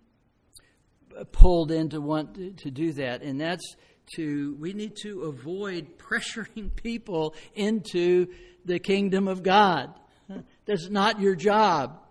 pulled 1.32 1.72
into 1.72 2.02
want 2.02 2.36
to, 2.36 2.52
to 2.52 2.72
do 2.72 2.94
that. 2.94 3.22
And 3.22 3.40
that's 3.40 3.76
to, 4.16 4.56
we 4.60 4.74
need 4.74 4.96
to 5.04 5.24
avoid 5.24 5.98
pressuring 5.98 6.76
people 6.76 7.36
into 7.56 8.28
the 8.66 8.80
kingdom 8.80 9.28
of 9.28 9.44
God. 9.44 9.94
That's 10.66 10.90
not 10.90 11.22
your 11.22 11.36
job. 11.36 12.02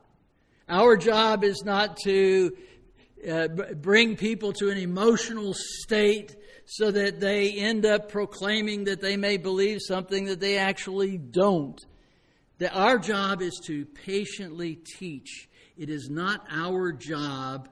Our 0.68 0.96
job 0.96 1.44
is 1.44 1.62
not 1.64 1.98
to 2.04 2.56
uh, 3.28 3.48
bring 3.48 4.16
people 4.16 4.52
to 4.54 4.70
an 4.70 4.78
emotional 4.78 5.54
state 5.54 6.34
so 6.64 6.90
that 6.90 7.20
they 7.20 7.52
end 7.52 7.86
up 7.86 8.10
proclaiming 8.10 8.84
that 8.84 9.00
they 9.00 9.16
may 9.16 9.36
believe 9.36 9.78
something 9.80 10.24
that 10.24 10.40
they 10.40 10.58
actually 10.58 11.18
don't. 11.18 11.78
That 12.58 12.74
our 12.74 12.98
job 12.98 13.42
is 13.42 13.60
to 13.66 13.84
patiently 13.84 14.76
teach. 14.98 15.48
It 15.76 15.90
is 15.90 16.08
not 16.10 16.46
our 16.50 16.92
job 16.92 17.68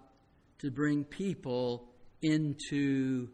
to 0.58 0.70
bring 0.70 1.04
people 1.04 1.88
into 2.22 3.28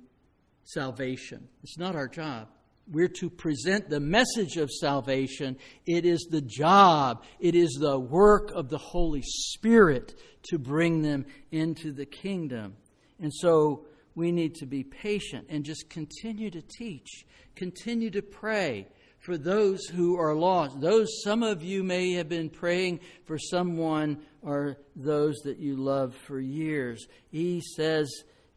salvation. 0.64 1.48
It's 1.62 1.78
not 1.78 1.94
our 1.94 2.09
job. 2.09 2.48
We're 2.90 3.09
to 3.20 3.30
present 3.30 3.88
the 3.88 4.00
message 4.00 4.56
of 4.56 4.70
salvation. 4.70 5.56
It 5.87 6.04
is 6.04 6.26
the 6.30 6.40
job, 6.40 7.24
it 7.38 7.54
is 7.54 7.78
the 7.80 7.98
work 7.98 8.50
of 8.52 8.68
the 8.68 8.78
Holy 8.78 9.22
Spirit 9.22 10.14
to 10.50 10.59
bring 10.59 11.02
them 11.02 11.26
into 11.52 11.92
the 11.92 12.06
kingdom. 12.06 12.76
And 13.20 13.33
so 13.33 13.87
we 14.14 14.33
need 14.33 14.54
to 14.56 14.66
be 14.66 14.83
patient 14.83 15.46
and 15.48 15.64
just 15.64 15.88
continue 15.88 16.50
to 16.50 16.62
teach, 16.62 17.24
continue 17.54 18.11
to 18.11 18.22
pray 18.22 18.88
for 19.20 19.37
those 19.37 19.87
who 19.87 20.18
are 20.18 20.35
lost. 20.35 20.80
Those 20.80 21.09
some 21.22 21.42
of 21.42 21.62
you 21.62 21.85
may 21.85 22.12
have 22.14 22.28
been 22.28 22.50
praying 22.50 23.00
for 23.24 23.38
someone 23.38 24.22
or 24.42 24.78
those 24.96 25.37
that 25.44 25.59
you 25.59 25.76
love 25.76 26.14
for 26.26 26.40
years. 26.40 27.06
He 27.28 27.61
says, 27.76 28.11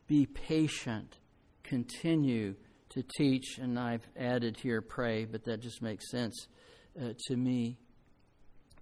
be 0.07 0.25
patient, 0.25 1.17
continue 1.63 2.55
to 2.89 3.03
teach, 3.17 3.57
and 3.57 3.77
I've 3.77 4.07
added 4.17 4.57
here 4.57 4.81
pray, 4.81 5.25
but 5.25 5.43
that 5.45 5.61
just 5.61 5.81
makes 5.81 6.09
sense 6.09 6.47
uh, 7.01 7.13
to 7.27 7.35
me. 7.35 7.77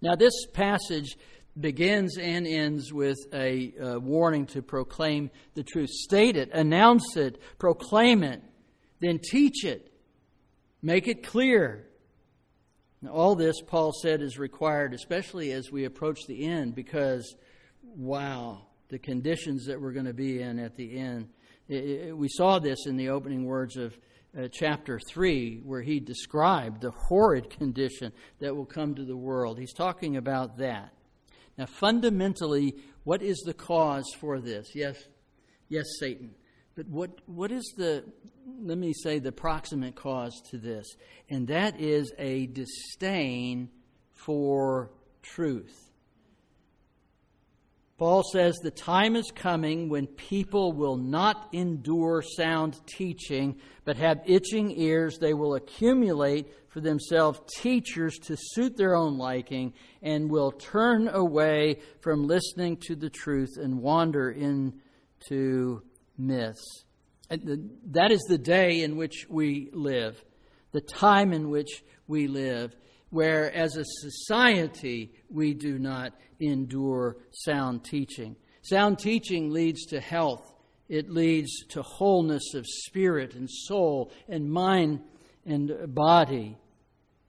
Now, 0.00 0.14
this 0.14 0.46
passage 0.52 1.16
begins 1.58 2.18
and 2.18 2.46
ends 2.46 2.92
with 2.92 3.18
a 3.32 3.72
uh, 3.80 3.98
warning 3.98 4.46
to 4.46 4.62
proclaim 4.62 5.30
the 5.54 5.62
truth. 5.62 5.90
State 5.90 6.36
it, 6.36 6.50
announce 6.52 7.16
it, 7.16 7.40
proclaim 7.58 8.22
it, 8.22 8.42
then 9.00 9.18
teach 9.18 9.64
it, 9.64 9.91
make 10.82 11.08
it 11.08 11.22
clear. 11.22 11.86
Now, 13.00 13.10
all 13.10 13.34
this, 13.34 13.60
Paul 13.60 13.92
said, 13.92 14.22
is 14.22 14.38
required, 14.38 14.94
especially 14.94 15.52
as 15.52 15.72
we 15.72 15.84
approach 15.84 16.26
the 16.26 16.44
end, 16.44 16.74
because, 16.74 17.34
wow, 17.82 18.66
the 18.88 18.98
conditions 18.98 19.66
that 19.66 19.80
we're 19.80 19.92
going 19.92 20.06
to 20.06 20.14
be 20.14 20.40
in 20.40 20.58
at 20.58 20.76
the 20.76 20.98
end 20.98 21.28
we 21.68 22.28
saw 22.28 22.58
this 22.58 22.86
in 22.86 22.96
the 22.96 23.08
opening 23.08 23.44
words 23.44 23.76
of 23.76 23.96
uh, 24.36 24.48
chapter 24.50 24.98
3, 24.98 25.60
where 25.64 25.82
he 25.82 26.00
described 26.00 26.80
the 26.80 26.90
horrid 26.90 27.50
condition 27.50 28.12
that 28.40 28.54
will 28.54 28.66
come 28.66 28.94
to 28.94 29.04
the 29.04 29.16
world. 29.16 29.58
He's 29.58 29.72
talking 29.72 30.16
about 30.16 30.58
that. 30.58 30.92
Now, 31.58 31.66
fundamentally, 31.66 32.76
what 33.04 33.22
is 33.22 33.38
the 33.44 33.54
cause 33.54 34.06
for 34.18 34.40
this? 34.40 34.74
Yes, 34.74 34.96
yes, 35.68 35.84
Satan. 35.98 36.34
But 36.74 36.88
what, 36.88 37.10
what 37.26 37.52
is 37.52 37.64
the, 37.76 38.04
let 38.60 38.78
me 38.78 38.92
say, 38.92 39.18
the 39.18 39.32
proximate 39.32 39.94
cause 39.94 40.40
to 40.50 40.58
this? 40.58 40.86
And 41.28 41.46
that 41.48 41.78
is 41.80 42.12
a 42.18 42.46
disdain 42.46 43.68
for 44.14 44.90
truth. 45.22 45.90
Paul 47.98 48.24
says 48.24 48.56
the 48.56 48.70
time 48.72 49.14
is 49.14 49.30
coming 49.32 49.88
when 49.88 50.08
people 50.08 50.72
will 50.72 50.96
not 50.96 51.50
endure 51.52 52.20
sound 52.36 52.80
teaching, 52.86 53.60
but 53.84 53.96
have 53.96 54.22
itching 54.26 54.76
ears. 54.76 55.18
They 55.18 55.34
will 55.34 55.54
accumulate 55.54 56.52
for 56.68 56.80
themselves 56.80 57.38
teachers 57.58 58.18
to 58.24 58.36
suit 58.36 58.76
their 58.76 58.96
own 58.96 59.18
liking 59.18 59.74
and 60.02 60.30
will 60.30 60.50
turn 60.50 61.06
away 61.06 61.78
from 62.00 62.26
listening 62.26 62.78
to 62.88 62.96
the 62.96 63.10
truth 63.10 63.56
and 63.56 63.80
wander 63.80 64.30
into 64.30 65.82
myths. 66.18 66.84
And 67.30 67.70
that 67.92 68.12
is 68.12 68.20
the 68.28 68.38
day 68.38 68.82
in 68.82 68.96
which 68.96 69.26
we 69.28 69.70
live, 69.72 70.22
the 70.72 70.80
time 70.80 71.32
in 71.32 71.50
which 71.50 71.82
we 72.06 72.26
live 72.26 72.74
where 73.12 73.52
as 73.54 73.76
a 73.76 73.84
society 73.84 75.12
we 75.28 75.52
do 75.52 75.78
not 75.78 76.14
endure 76.40 77.18
sound 77.30 77.84
teaching. 77.84 78.34
Sound 78.62 78.98
teaching 78.98 79.50
leads 79.50 79.84
to 79.86 80.00
health, 80.00 80.54
it 80.88 81.10
leads 81.10 81.66
to 81.68 81.82
wholeness 81.82 82.54
of 82.54 82.64
spirit 82.66 83.34
and 83.34 83.50
soul 83.50 84.10
and 84.28 84.50
mind 84.50 85.00
and 85.44 85.94
body, 85.94 86.56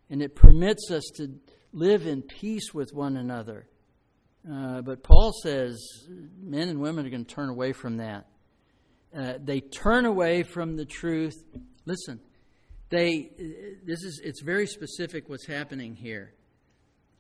and 0.10 0.22
it 0.22 0.36
permits 0.36 0.90
us 0.90 1.04
to 1.16 1.28
live 1.74 2.08
in 2.08 2.22
peace 2.22 2.74
with 2.74 2.94
one 2.94 3.18
another. 3.18 3.68
Uh, 4.50 4.82
but 4.82 5.04
Paul 5.04 5.34
says 5.44 5.78
men 6.42 6.70
and 6.70 6.80
women 6.80 7.06
are 7.06 7.10
going 7.10 7.26
to 7.26 7.36
turn 7.36 7.50
away 7.50 7.74
from 7.74 7.98
that. 7.98 8.28
Uh, 9.16 9.34
they 9.44 9.60
turn 9.60 10.06
away 10.06 10.44
from 10.44 10.76
the 10.76 10.86
truth. 10.86 11.36
Listen, 11.86 12.20
they 12.90 13.30
this 13.86 14.04
is 14.04 14.22
it's 14.24 14.42
very 14.42 14.68
specific 14.68 15.30
what's 15.30 15.46
happening 15.46 15.96
here. 15.96 16.34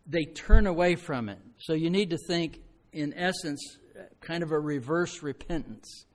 They 0.07 0.25
turn 0.25 0.67
away 0.67 0.95
from 0.95 1.29
it. 1.29 1.39
So 1.59 1.73
you 1.73 1.89
need 1.89 2.09
to 2.09 2.17
think 2.27 2.61
in 2.91 3.13
essence 3.15 3.77
kind 4.21 4.43
of 4.43 4.51
a 4.51 4.59
reverse 4.59 5.21
repentance. 5.21 6.05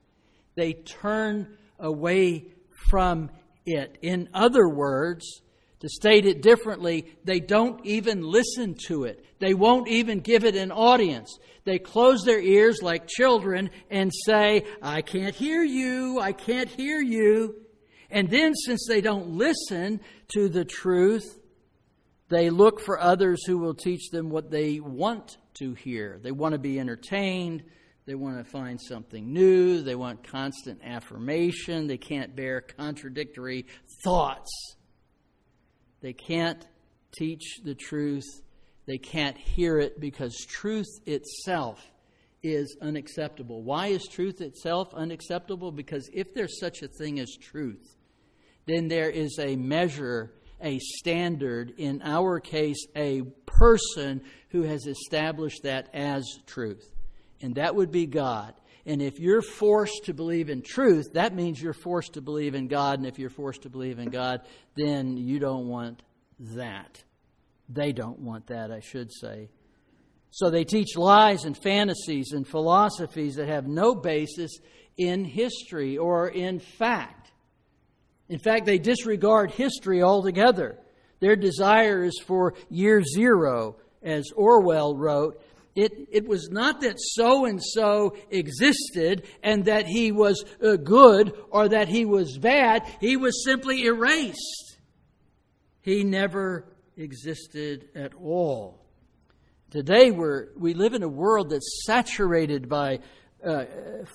They 0.57 0.73
turn 0.73 1.57
away 1.79 2.47
from 2.89 3.31
it. 3.65 3.99
In 4.03 4.29
other 4.35 4.69
words 4.69 5.43
to 5.81 5.89
state 5.89 6.27
it 6.27 6.43
differently 6.43 7.07
they 7.25 7.41
don't 7.41 7.85
even 7.85 8.23
listen 8.23 8.75
to 8.87 9.05
it 9.05 9.25
they 9.39 9.55
won't 9.55 9.89
even 9.89 10.21
give 10.21 10.45
it 10.45 10.57
an 10.57 10.73
audience 10.73 11.39
they 11.65 11.79
close 11.79 12.23
their 12.25 12.41
ears 12.41 12.83
like 12.83 13.07
children 13.07 13.71
and 13.91 14.13
say 14.25 14.65
i 14.83 15.03
can't 15.03 15.35
hear 15.35 15.63
you 15.63 16.19
i 16.21 16.33
can't 16.33 16.69
hear 16.71 17.01
you 17.01 17.55
and 18.11 18.31
then, 18.31 18.55
since 18.55 18.87
they 18.89 19.01
don't 19.01 19.31
listen 19.31 20.01
to 20.29 20.49
the 20.49 20.65
truth, 20.65 21.39
they 22.29 22.51
look 22.51 22.81
for 22.81 22.99
others 23.01 23.45
who 23.47 23.59
will 23.59 23.75
teach 23.75 24.11
them 24.11 24.31
what 24.31 24.51
they 24.51 24.81
want 24.81 25.37
to 25.55 25.75
hear. 25.75 26.19
They 26.23 26.33
want 26.33 26.55
to 26.55 26.59
be 26.59 26.79
entertained. 26.81 27.65
They 28.07 28.15
want 28.15 28.39
to 28.39 28.51
find 28.51 28.81
something 28.81 29.33
new. 29.33 29.83
They 29.83 29.95
want 29.95 30.27
constant 30.27 30.81
affirmation. 30.83 31.87
They 31.87 31.99
can't 31.99 32.35
bear 32.35 32.63
contradictory 32.63 33.67
thoughts. 34.03 34.51
They 36.01 36.13
can't 36.13 36.65
teach 37.17 37.61
the 37.65 37.75
truth. 37.75 38.27
They 38.87 38.99
can't 38.99 39.37
hear 39.37 39.79
it 39.79 40.01
because 40.01 40.47
truth 40.47 40.89
itself 41.07 41.81
is 42.43 42.77
unacceptable. 42.81 43.63
Why 43.63 43.89
is 43.89 44.07
truth 44.07 44.41
itself 44.41 44.95
unacceptable? 44.95 45.73
Because 45.73 46.09
if 46.13 46.35
there's 46.35 46.59
such 46.61 46.83
a 46.83 46.89
thing 46.89 47.19
as 47.19 47.37
truth, 47.41 47.97
then 48.67 48.89
there 48.89 49.11
is 49.11 49.39
a 49.41 49.57
measure, 49.57 50.33
a 50.63 50.79
standard, 50.79 51.75
in 51.79 52.01
our 52.03 52.39
case, 52.39 52.87
a 52.95 53.23
person 53.47 54.23
who 54.51 54.63
has 54.63 54.87
established 54.87 55.63
that 55.65 55.89
as 55.93 56.25
truth. 56.47 56.95
And 57.41 57.57
that 57.57 57.75
would 57.75 57.91
be 57.91 58.07
God. 58.07 58.55
And 58.89 59.03
if 59.03 59.21
you're 59.21 59.43
forced 59.43 60.07
to 60.07 60.15
believe 60.15 60.49
in 60.49 60.63
truth, 60.63 61.13
that 61.13 61.35
means 61.35 61.61
you're 61.61 61.75
forced 61.75 62.15
to 62.15 62.23
believe 62.23 62.55
in 62.55 62.69
God. 62.69 62.99
And 62.99 63.07
if 63.07 63.19
you're 63.19 63.29
forced 63.29 63.63
to 63.63 63.69
believe 63.69 63.99
in 63.99 64.09
God, 64.09 64.41
then 64.77 65.19
you 65.19 65.39
don't 65.39 65.69
want 65.69 66.03
that. 66.41 67.05
They 67.69 67.93
don't 67.93 68.19
want 68.19 68.47
that, 68.47 68.73
I 68.73 68.81
should 68.81 69.13
say. 69.13 69.51
So 70.31 70.49
they 70.49 70.65
teach 70.65 70.97
lies 70.97 71.45
and 71.45 71.55
fantasies 71.55 72.33
and 72.33 72.49
philosophies 72.49 73.37
that 73.37 73.47
have 73.49 73.67
no 73.67 73.95
basis 73.95 74.59
in 74.97 75.23
history 75.23 75.99
or 75.99 76.29
in 76.29 76.59
fact. 76.59 77.31
In 78.31 78.39
fact, 78.39 78.65
they 78.65 78.79
disregard 78.79 79.51
history 79.51 80.03
altogether. 80.03 80.79
Their 81.21 81.37
desire 81.37 82.05
is 82.05 82.19
for 82.27 82.55
year 82.71 83.03
zero, 83.03 83.77
as 84.03 84.31
Orwell 84.35 84.97
wrote, 84.97 85.43
It, 85.75 85.93
it 86.11 86.27
was 86.27 86.49
not 86.51 86.81
that 86.81 86.97
so 86.99 87.45
and 87.45 87.63
so 87.63 88.17
existed 88.31 89.27
and 89.43 89.67
that 89.67 89.87
he 89.87 90.11
was 90.11 90.45
uh, 90.63 90.77
good 90.77 91.33
or 91.51 91.69
that 91.69 91.89
he 91.89 92.05
was 92.05 92.37
bad. 92.39 92.83
He 93.01 93.17
was 93.17 93.45
simply 93.45 93.85
erased. 93.85 94.79
He 95.81 96.03
never 96.05 96.67
existed 96.97 97.89
at 97.95 98.13
all. 98.15 98.85
Today, 99.71 100.11
we're, 100.11 100.49
we 100.57 100.75
live 100.75 100.95
in 100.95 101.03
a 101.03 101.09
world 101.09 101.51
that's 101.51 101.85
saturated 101.85 102.69
by 102.69 103.01
uh, 103.45 103.65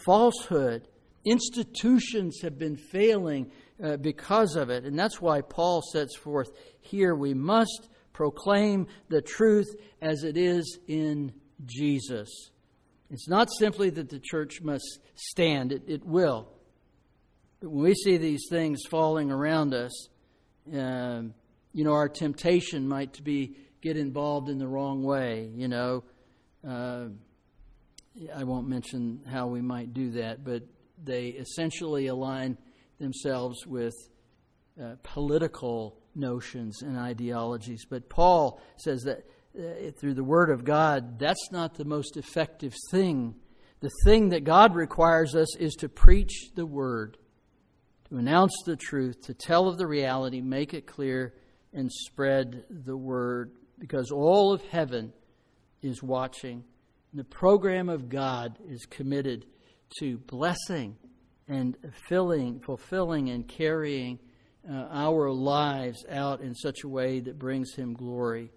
falsehood. 0.05 0.87
Institutions 1.25 2.41
have 2.41 2.57
been 2.57 2.75
failing 2.75 3.51
uh, 3.81 3.97
because 3.97 4.55
of 4.55 4.69
it. 4.69 4.83
And 4.83 4.97
that's 4.97 5.21
why 5.21 5.41
Paul 5.41 5.81
sets 5.81 6.15
forth 6.15 6.49
here 6.81 7.15
we 7.15 7.33
must 7.33 7.89
proclaim 8.13 8.87
the 9.09 9.21
truth 9.21 9.75
as 10.01 10.23
it 10.23 10.37
is 10.37 10.79
in 10.87 11.33
Jesus. 11.65 12.29
It's 13.09 13.27
not 13.27 13.49
simply 13.59 13.89
that 13.91 14.09
the 14.09 14.19
church 14.19 14.61
must 14.61 14.99
stand, 15.15 15.71
it, 15.71 15.83
it 15.87 16.05
will. 16.05 16.49
But 17.59 17.69
when 17.69 17.83
we 17.83 17.93
see 17.93 18.17
these 18.17 18.47
things 18.49 18.81
falling 18.89 19.31
around 19.31 19.73
us, 19.73 20.07
uh, 20.73 21.23
you 21.73 21.83
know, 21.83 21.93
our 21.93 22.09
temptation 22.09 22.87
might 22.87 23.23
be 23.23 23.55
get 23.81 23.97
involved 23.97 24.49
in 24.49 24.57
the 24.57 24.67
wrong 24.67 25.03
way, 25.03 25.49
you 25.53 25.67
know. 25.67 26.03
Uh, 26.67 27.05
I 28.35 28.43
won't 28.43 28.67
mention 28.67 29.21
how 29.29 29.47
we 29.47 29.61
might 29.61 29.93
do 29.93 30.11
that, 30.11 30.43
but 30.43 30.63
they 31.03 31.27
essentially 31.27 32.07
align 32.07 32.57
themselves 32.99 33.65
with 33.65 33.93
uh, 34.81 34.95
political 35.03 35.97
notions 36.15 36.81
and 36.81 36.97
ideologies. 36.97 37.85
But 37.85 38.09
Paul 38.09 38.61
says 38.77 39.03
that 39.03 39.25
through 39.53 40.13
the 40.13 40.23
Word 40.23 40.49
of 40.49 40.63
God, 40.63 41.19
that's 41.19 41.51
not 41.51 41.75
the 41.75 41.85
most 41.85 42.17
effective 42.17 42.73
thing. 42.89 43.35
The 43.81 43.91
thing 44.05 44.29
that 44.29 44.43
God 44.43 44.75
requires 44.75 45.35
us 45.35 45.55
is 45.57 45.73
to 45.75 45.89
preach 45.89 46.51
the 46.55 46.65
Word, 46.65 47.17
to 48.09 48.17
announce 48.17 48.53
the 48.65 48.75
truth, 48.75 49.21
to 49.23 49.33
tell 49.33 49.67
of 49.67 49.77
the 49.77 49.87
reality, 49.87 50.41
make 50.41 50.73
it 50.73 50.87
clear, 50.87 51.33
and 51.73 51.91
spread 51.91 52.63
the 52.69 52.97
Word, 52.97 53.51
because 53.77 54.11
all 54.11 54.53
of 54.53 54.61
heaven 54.63 55.13
is 55.81 56.01
watching. 56.01 56.63
The 57.13 57.23
program 57.23 57.89
of 57.89 58.09
God 58.09 58.57
is 58.67 58.85
committed 58.85 59.45
to 59.99 60.17
blessing 60.17 60.95
and 61.47 61.77
filling, 62.07 62.59
fulfilling 62.59 63.29
and 63.29 63.47
carrying 63.47 64.17
uh, 64.67 64.87
our 64.91 65.29
lives 65.29 66.05
out 66.09 66.41
in 66.41 66.55
such 66.55 66.83
a 66.83 66.87
way 66.87 67.19
that 67.19 67.37
brings 67.37 67.75
Him 67.75 67.93
glory. 67.93 68.49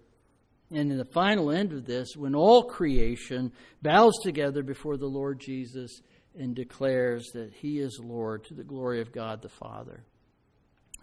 And 0.69 0.91
in 0.91 0.97
the 0.97 1.05
final 1.05 1.49
end 1.49 1.71
of 1.71 1.85
this, 1.85 2.15
when 2.15 2.35
all 2.35 2.63
creation 2.63 3.53
bows 3.81 4.13
together 4.21 4.63
before 4.63 4.97
the 4.97 5.07
Lord 5.07 5.39
Jesus 5.39 6.01
and 6.37 6.55
declares 6.55 7.29
that 7.33 7.53
He 7.53 7.79
is 7.79 7.99
Lord 8.03 8.43
to 8.45 8.53
the 8.53 8.63
glory 8.63 9.01
of 9.01 9.11
God 9.11 9.41
the 9.41 9.49
Father. 9.49 10.03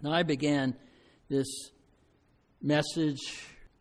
Now, 0.03 0.13
I 0.13 0.23
began 0.23 0.77
this 1.29 1.47
message 2.61 3.21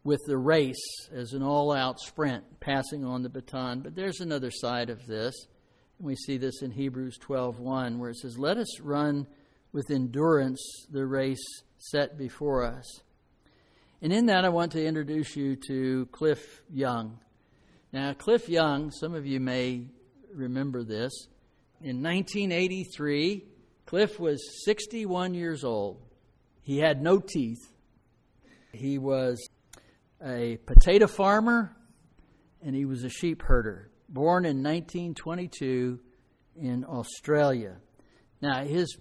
with 0.04 0.22
the 0.26 0.38
race 0.38 1.10
as 1.13 1.34
an 1.34 1.43
all 1.43 1.72
out 1.72 2.00
sprint, 2.00 2.43
passing 2.60 3.06
on 3.06 3.24
the 3.24 3.30
baton, 3.30 3.82
but 3.82 3.96
there's 3.96 4.19
another 4.19 4.52
side 4.52 4.89
of 4.89 5.06
this. 5.06 5.34
And 5.98 6.08
We 6.08 6.15
see 6.15 6.38
this 6.38 6.62
in 6.62 6.72
Hebrews 6.72 7.17
12:1 7.19 8.00
where 8.00 8.10
it 8.10 8.17
says, 8.17 8.38
"Let 8.38 8.58
us 8.58 8.80
run 8.80 9.28
with 9.72 9.89
endurance 9.89 10.62
the 10.89 11.06
race 11.06 11.46
set 11.78 12.17
before 12.17 12.63
us." 12.63 12.86
And 14.04 14.12
in 14.12 14.26
that 14.26 14.44
I 14.44 14.50
want 14.50 14.74
to 14.74 14.86
introduce 14.86 15.34
you 15.38 15.56
to 15.68 16.08
Cliff 16.12 16.62
Young. 16.70 17.20
Now, 17.94 18.12
Cliff 18.12 18.50
Young, 18.50 18.92
some 18.92 19.16
of 19.16 19.26
you 19.26 19.39
may 19.39 19.86
remember 20.34 20.84
this. 20.84 21.13
In 21.80 22.04
1983, 22.04 23.46
Cliff 23.86 24.20
was 24.20 24.66
61 24.66 25.34
years 25.36 25.63
old. 25.63 26.02
He 26.63 26.80
had 26.80 27.02
no 27.02 27.20
teeth. 27.20 27.62
He 28.74 28.98
was 28.98 29.48
a 30.22 30.58
potato 30.66 31.08
farmer 31.08 31.74
and 32.62 32.76
he 32.76 32.84
was 32.84 33.06
a 33.06 33.10
sheep 33.10 33.42
herder 33.42 33.89
born 34.10 34.44
in 34.44 34.58
1922 34.58 35.98
in 36.58 36.84
Australia. 36.84 37.78
Now, 38.42 38.66
his 38.66 38.98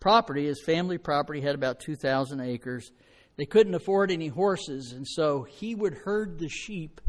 property, 0.00 0.46
his 0.46 0.60
family 0.60 0.98
property, 0.98 1.40
had 1.40 1.54
about 1.54 1.78
2,000 1.78 2.40
acres. 2.40 2.90
They 3.36 3.46
couldn't 3.46 3.74
afford 3.74 4.10
any 4.10 4.28
horses, 4.28 4.92
and 4.92 5.06
so 5.06 5.44
he 5.44 5.74
would 5.74 5.94
herd 5.94 6.38
the 6.38 6.48
sheep 6.48 7.00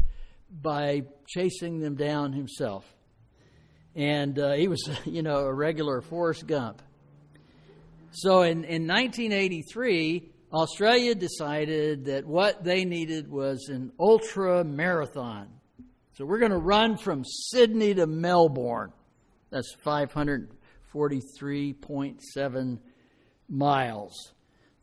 by 0.50 1.02
chasing 1.28 1.80
them 1.80 1.94
down 1.94 2.32
himself. 2.32 2.86
And 3.94 4.38
uh, 4.38 4.52
he 4.52 4.68
was, 4.68 4.88
you 5.04 5.22
know, 5.22 5.40
a 5.40 5.52
regular 5.52 6.00
Forrest 6.00 6.46
Gump. 6.46 6.80
So 8.12 8.42
in, 8.42 8.64
in 8.64 8.86
1983, 8.86 10.30
Australia 10.52 11.14
decided 11.14 12.06
that 12.06 12.26
what 12.26 12.62
they 12.62 12.84
needed 12.84 13.30
was 13.30 13.70
an 13.70 13.90
ultra 13.98 14.62
marathon. 14.64 15.48
So 16.14 16.26
we're 16.26 16.40
going 16.40 16.52
to 16.52 16.58
run 16.58 16.98
from 16.98 17.24
Sydney 17.24 17.94
to 17.94 18.06
Melbourne. 18.06 18.92
That's 19.48 19.74
543.7 19.84 22.78
miles. 23.48 24.32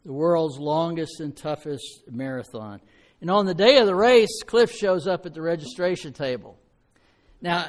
The 0.09 0.13
world's 0.13 0.57
longest 0.57 1.19
and 1.19 1.37
toughest 1.37 2.01
marathon. 2.09 2.81
And 3.21 3.29
on 3.29 3.45
the 3.45 3.53
day 3.53 3.77
of 3.77 3.85
the 3.85 3.93
race, 3.93 4.41
Cliff 4.43 4.71
shows 4.71 5.05
up 5.05 5.27
at 5.27 5.35
the 5.35 5.41
registration 5.41 6.13
table. 6.13 6.57
Now, 7.41 7.67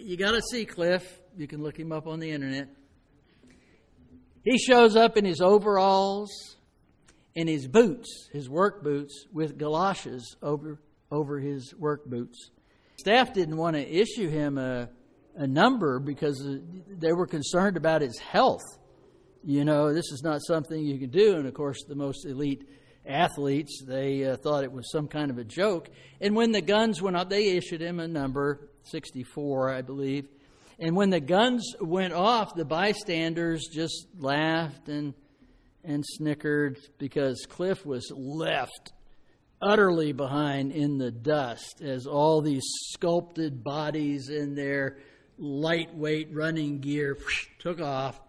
you 0.00 0.16
got 0.16 0.30
to 0.30 0.40
see 0.40 0.64
Cliff. 0.64 1.20
You 1.36 1.46
can 1.46 1.62
look 1.62 1.78
him 1.78 1.92
up 1.92 2.06
on 2.06 2.18
the 2.18 2.30
internet. 2.30 2.68
He 4.42 4.56
shows 4.56 4.96
up 4.96 5.18
in 5.18 5.26
his 5.26 5.42
overalls 5.42 6.56
and 7.36 7.46
his 7.46 7.68
boots, 7.68 8.30
his 8.32 8.48
work 8.48 8.82
boots, 8.82 9.26
with 9.30 9.58
galoshes 9.58 10.36
over, 10.42 10.80
over 11.10 11.38
his 11.38 11.74
work 11.74 12.06
boots 12.06 12.50
staff 13.02 13.32
didn't 13.32 13.56
want 13.56 13.74
to 13.74 13.82
issue 13.82 14.28
him 14.28 14.58
a, 14.58 14.88
a 15.34 15.44
number 15.44 15.98
because 15.98 16.40
uh, 16.46 16.58
they 17.00 17.12
were 17.12 17.26
concerned 17.26 17.76
about 17.76 18.00
his 18.00 18.16
health. 18.18 18.62
You 19.44 19.64
know, 19.64 19.92
this 19.92 20.10
is 20.12 20.22
not 20.22 20.40
something 20.46 20.84
you 20.84 20.98
can 20.98 21.10
do. 21.10 21.36
And 21.36 21.46
of 21.46 21.54
course, 21.54 21.84
the 21.86 21.94
most 21.94 22.26
elite 22.26 22.68
athletes, 23.06 23.82
they 23.86 24.24
uh, 24.24 24.36
thought 24.36 24.64
it 24.64 24.72
was 24.72 24.90
some 24.90 25.08
kind 25.08 25.30
of 25.30 25.38
a 25.38 25.44
joke. 25.44 25.88
And 26.20 26.36
when 26.36 26.52
the 26.52 26.60
guns 26.60 27.02
went 27.02 27.16
up, 27.16 27.28
they 27.28 27.56
issued 27.56 27.80
him 27.80 27.98
a 27.98 28.06
number, 28.06 28.68
64, 28.84 29.70
I 29.70 29.82
believe. 29.82 30.28
And 30.78 30.96
when 30.96 31.10
the 31.10 31.20
guns 31.20 31.74
went 31.80 32.12
off, 32.12 32.54
the 32.54 32.64
bystanders 32.64 33.68
just 33.72 34.06
laughed 34.18 34.88
and 34.88 35.14
and 35.84 36.04
snickered 36.06 36.78
because 36.98 37.46
Cliff 37.48 37.84
was 37.84 38.10
left 38.14 38.92
utterly 39.60 40.12
behind 40.12 40.72
in 40.72 40.98
the 40.98 41.10
dust 41.10 41.80
as 41.82 42.06
all 42.06 42.40
these 42.40 42.64
sculpted 42.92 43.62
bodies 43.62 44.28
in 44.28 44.54
their 44.54 44.98
lightweight 45.38 46.28
running 46.32 46.80
gear 46.80 47.16
took 47.58 47.80
off. 47.80 48.20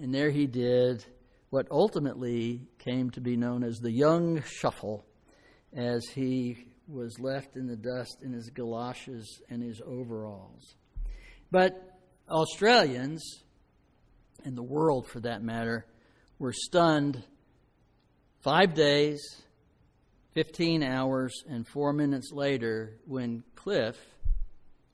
And 0.00 0.14
there 0.14 0.30
he 0.30 0.46
did 0.46 1.04
what 1.50 1.66
ultimately 1.70 2.62
came 2.78 3.10
to 3.10 3.20
be 3.20 3.36
known 3.36 3.64
as 3.64 3.78
the 3.78 3.90
Young 3.90 4.42
Shuffle 4.42 5.04
as 5.74 6.04
he 6.14 6.66
was 6.86 7.18
left 7.18 7.56
in 7.56 7.66
the 7.66 7.76
dust 7.76 8.18
in 8.22 8.32
his 8.32 8.48
galoshes 8.50 9.42
and 9.50 9.62
his 9.62 9.82
overalls. 9.84 10.76
But 11.50 11.98
Australians, 12.30 13.42
and 14.44 14.56
the 14.56 14.62
world 14.62 15.08
for 15.08 15.20
that 15.20 15.42
matter, 15.42 15.86
were 16.38 16.52
stunned 16.52 17.22
five 18.40 18.74
days 18.74 19.20
15 20.34 20.84
hours 20.84 21.42
and 21.48 21.66
four 21.66 21.92
minutes 21.92 22.30
later 22.32 22.98
when 23.06 23.42
Cliff 23.56 23.96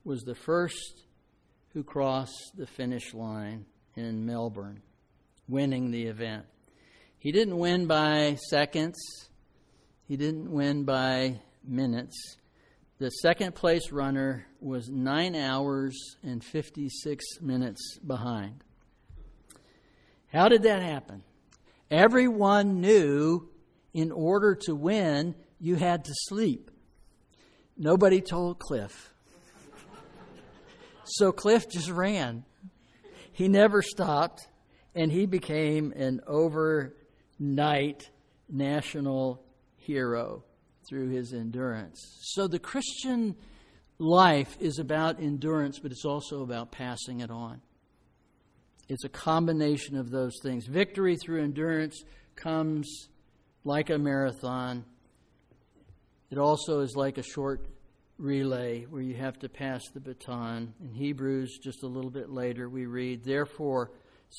was 0.05 0.23
the 0.23 0.35
first 0.35 1.03
who 1.75 1.83
crossed 1.83 2.53
the 2.57 2.67
finish 2.67 3.13
line 3.13 3.67
in 3.97 4.25
Melbourne, 4.25 4.81
winning 5.49 5.91
the 5.91 6.05
event. 6.05 6.47
He 7.19 7.33
didn't 7.33 7.59
win 7.59 7.87
by 7.87 8.37
seconds, 8.51 8.97
he 10.07 10.17
didn't 10.17 10.51
win 10.51 10.85
by 10.85 11.41
minutes. 11.67 12.37
The 12.99 13.11
second 13.11 13.55
place 13.55 13.91
runner 13.91 14.47
was 14.61 14.89
9 14.89 15.35
hours 15.35 15.99
and 16.23 16.45
56 16.45 17.25
minutes 17.41 17.99
behind. 17.99 18.63
How 20.33 20.49
did 20.49 20.63
that 20.63 20.83
happen? 20.83 21.23
Everyone 21.91 22.81
knew 22.81 23.49
in 23.93 24.11
order 24.13 24.55
to 24.67 24.75
win, 24.75 25.35
you 25.61 25.77
had 25.77 26.05
to 26.05 26.13
sleep. 26.29 26.71
Nobody 27.77 28.21
told 28.21 28.59
Cliff. 28.59 29.13
So 31.05 31.33
Cliff 31.33 31.69
just 31.69 31.91
ran. 31.91 32.45
He 33.33 33.49
never 33.49 33.83
stopped, 33.83 34.47
and 34.95 35.11
he 35.11 35.27
became 35.27 35.93
an 35.93 36.21
overnight 36.27 38.11
national 38.49 39.45
hero 39.77 40.45
through 40.89 41.09
his 41.09 41.33
endurance. 41.33 42.01
So 42.21 42.47
the 42.47 42.59
Christian 42.59 43.37
life 43.99 44.57
is 44.61 44.79
about 44.79 45.21
endurance, 45.21 45.79
but 45.79 45.93
it's 45.93 46.05
also 46.05 46.43
about 46.43 46.73
passing 46.73 47.21
it 47.21 47.31
on. 47.31 47.61
It's 48.89 49.05
a 49.05 49.09
combination 49.09 49.97
of 49.97 50.11
those 50.11 50.35
things. 50.43 50.67
Victory 50.67 51.17
through 51.17 51.43
endurance 51.43 52.03
comes 52.37 53.09
like 53.65 53.91
a 53.91 53.99
marathon. 53.99 54.85
It 56.31 56.39
also 56.39 56.81
is 56.81 56.95
like 56.95 57.17
a 57.17 57.23
short 57.23 57.67
relay 58.19 58.85
where 58.85 59.03
you 59.03 59.15
have 59.15 59.39
to 59.39 59.49
pass 59.49 59.83
the 59.93 60.01
baton. 60.01 60.75
In 60.81 60.93
Hebrews, 60.93 61.59
just 61.63 61.83
a 61.83 61.87
little 61.87 62.11
bit 62.11 62.31
later, 62.31 62.69
we 62.69 62.87
read, 62.87 63.25
Therefore, 63.25 63.91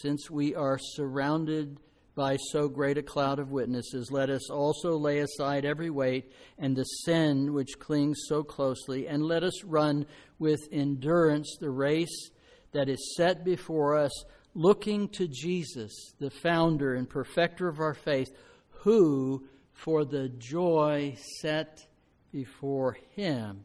since 0.01 0.29
we 0.29 0.53
are 0.53 0.77
surrounded 0.77 1.79
by 2.15 2.37
so 2.51 2.67
great 2.67 2.97
a 2.97 3.03
cloud 3.03 3.39
of 3.39 3.51
witnesses, 3.51 4.11
let 4.11 4.29
us 4.29 4.49
also 4.49 4.97
lay 4.97 5.19
aside 5.19 5.65
every 5.65 5.89
weight 5.89 6.31
and 6.57 6.75
the 6.75 6.83
sin 6.83 7.53
which 7.53 7.79
clings 7.79 8.17
so 8.27 8.43
closely, 8.43 9.07
and 9.07 9.23
let 9.23 9.43
us 9.43 9.63
run 9.63 10.05
with 10.39 10.67
endurance 10.71 11.57
the 11.59 11.69
race 11.69 12.29
that 12.71 12.89
is 12.89 13.15
set 13.15 13.43
before 13.45 13.97
us, 13.97 14.11
looking 14.53 15.07
to 15.09 15.27
Jesus, 15.27 15.93
the 16.19 16.29
founder 16.29 16.95
and 16.95 17.09
perfecter 17.09 17.67
of 17.67 17.79
our 17.79 17.93
faith, 17.93 18.29
who, 18.69 19.45
for 19.73 20.05
the 20.05 20.29
joy 20.29 21.15
set 21.41 21.85
before 22.31 22.97
him, 23.15 23.63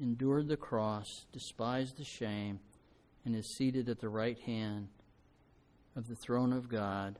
endured 0.00 0.48
the 0.48 0.56
cross, 0.56 1.06
despised 1.32 1.96
the 1.96 2.04
shame, 2.04 2.58
and 3.24 3.36
is 3.36 3.56
seated 3.56 3.88
at 3.88 4.00
the 4.00 4.08
right 4.08 4.38
hand 4.40 4.88
of 5.96 6.08
the 6.08 6.16
throne 6.16 6.52
of 6.52 6.68
God. 6.68 7.18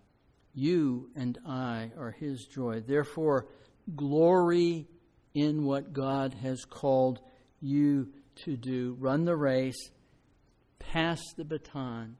You 0.55 1.11
and 1.17 1.39
I 1.47 1.91
are 1.99 2.13
his 2.13 2.47
joy. 2.47 2.81
Therefore, 2.81 3.47
glory 3.95 4.87
in 5.35 5.65
what 5.65 5.93
God 5.93 6.35
has 6.43 6.65
called 6.65 7.21
you 7.61 8.09
to 8.45 8.57
do. 8.57 8.97
Run 8.99 9.25
the 9.25 9.37
race, 9.37 9.91
pass 10.79 11.21
the 11.37 11.45
baton, 11.45 12.17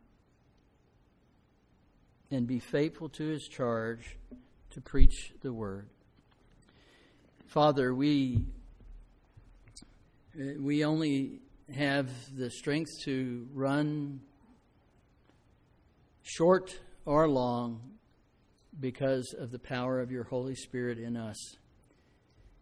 and 2.31 2.47
be 2.47 2.59
faithful 2.59 3.09
to 3.11 3.25
his 3.25 3.47
charge 3.47 4.17
to 4.71 4.81
preach 4.81 5.33
the 5.43 5.53
word. 5.53 5.89
Father, 7.47 7.95
we 7.95 8.45
uh, 10.37 10.43
we 10.59 10.85
only 10.85 11.41
have 11.73 12.11
the 12.37 12.51
strength 12.51 12.91
to 13.05 13.47
run 13.53 14.21
short 16.25 16.81
or 17.05 17.29
long 17.29 17.81
because 18.81 19.35
of 19.39 19.53
the 19.53 19.59
power 19.59 20.01
of 20.01 20.11
your 20.11 20.25
Holy 20.25 20.55
Spirit 20.57 20.99
in 20.99 21.17
us. 21.17 21.37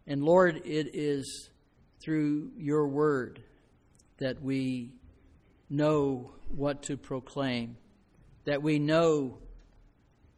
And 0.06 0.22
Lord, 0.22 0.62
it 0.66 0.90
is 0.94 1.50
through 2.02 2.50
your 2.56 2.88
word 2.88 3.42
that 4.18 4.42
we 4.42 4.92
know 5.70 6.32
what 6.54 6.82
to 6.82 6.96
proclaim, 6.96 7.76
that 8.44 8.62
we 8.62 8.78
know 8.78 9.38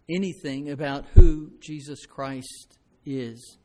anything 0.09 0.70
about 0.70 1.07
who 1.14 1.51
Jesus 1.61 2.07
Christ 2.07 2.79
is, 3.07 3.59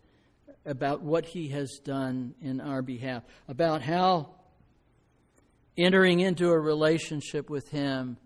about 0.65 1.01
what 1.01 1.25
he 1.25 1.49
has 1.49 1.79
done 1.83 2.33
in 2.41 2.61
our 2.61 2.81
behalf, 2.81 3.23
about 3.47 3.81
how 3.81 4.35
entering 5.77 6.21
into 6.21 6.49
a 6.49 6.59
relationship 6.59 7.49
with 7.49 7.69
him 7.69 8.17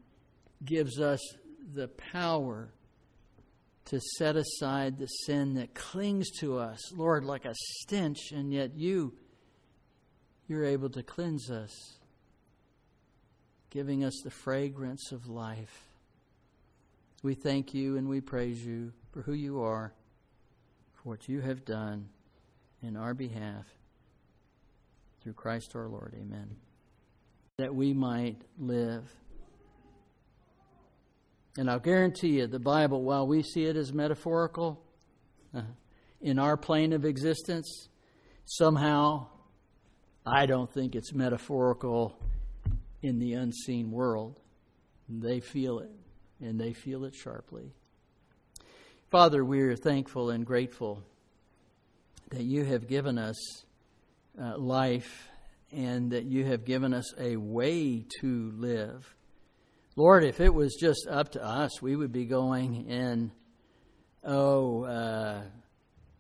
gives 0.66 1.00
us 1.00 1.20
the 1.74 1.88
power 1.88 2.70
to 3.86 4.00
set 4.18 4.36
aside 4.36 4.98
the 4.98 5.08
sin 5.08 5.56
that 5.56 5.74
clings 5.74 6.30
to 6.40 6.58
us, 6.58 6.80
Lord, 6.94 7.26
like 7.26 7.46
a 7.46 7.54
stench, 7.82 8.32
and 8.32 8.52
yet 8.54 8.76
you, 8.76 9.14
you're 10.48 10.66
able 10.66 10.90
to 10.92 11.04
cleanse 11.04 11.52
us, 11.52 11.72
giving 13.70 14.04
us 14.04 14.14
the 14.24 14.32
fragrance 14.32 15.12
of 15.12 15.28
life. 15.28 15.88
We 17.24 17.34
thank 17.34 17.74
you 17.74 17.98
and 17.98 18.08
we 18.08 18.22
praise 18.22 18.66
you 18.66 18.94
for 19.12 19.22
who 19.22 19.34
you 19.34 19.62
are, 19.62 19.94
for 20.94 21.10
what 21.10 21.28
you 21.28 21.42
have 21.42 21.66
done 21.66 22.10
in 22.82 22.98
our 22.98 23.14
behalf 23.14 23.66
through 25.22 25.34
Christ 25.34 25.76
our 25.76 25.88
Lord. 25.88 26.14
Amen. 26.20 26.56
That 27.58 27.74
we 27.74 27.94
might 27.94 28.42
live. 28.58 29.04
And 31.58 31.70
I'll 31.70 31.80
guarantee 31.80 32.40
you, 32.40 32.48
the 32.48 32.60
Bible, 32.60 33.04
while 33.04 33.28
we 33.28 33.44
see 33.44 33.66
it 33.66 33.76
as 33.76 33.94
metaphorical 33.94 34.84
uh, 35.56 35.62
in 36.20 36.40
our 36.40 36.58
plane 36.58 36.94
of 36.94 37.06
existence, 37.06 37.90
somehow 38.46 39.28
I 40.26 40.46
don't 40.46 40.72
think 40.72 40.96
it's 40.96 41.14
metaphorical 41.14 42.18
in 43.02 43.20
the 43.20 43.34
unseen 43.34 43.92
world. 43.92 44.40
They 45.08 45.42
feel 45.42 45.80
it 45.80 45.92
and 46.40 46.60
they 46.60 46.74
feel 46.74 47.06
it 47.06 47.14
sharply. 47.14 47.74
Father, 49.12 49.46
we 49.46 49.62
are 49.62 49.76
thankful 49.76 50.32
and 50.32 50.46
grateful 50.46 51.04
that 52.32 52.44
you 52.44 52.64
have 52.64 52.88
given 52.88 53.20
us 53.20 53.66
uh, 54.42 54.58
life 54.58 55.30
and 55.72 56.12
that 56.12 56.24
you 56.26 56.46
have 56.46 56.66
given 56.66 56.94
us 56.94 57.14
a 57.20 57.36
way 57.36 58.06
to 58.22 58.52
live. 58.56 59.14
Lord, 59.96 60.24
if 60.24 60.40
it 60.40 60.52
was 60.52 60.76
just 60.76 61.08
up 61.08 61.34
to 61.34 61.46
us, 61.46 61.80
we 61.80 61.96
would 61.96 62.12
be 62.12 62.26
going 62.26 62.90
in, 62.90 63.32
oh, 64.24 64.86
uh, 64.86 65.44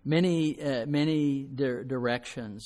many, 0.05 0.61
uh, 0.61 0.85
many 0.85 1.43
di- 1.43 1.83
directions, 1.83 2.63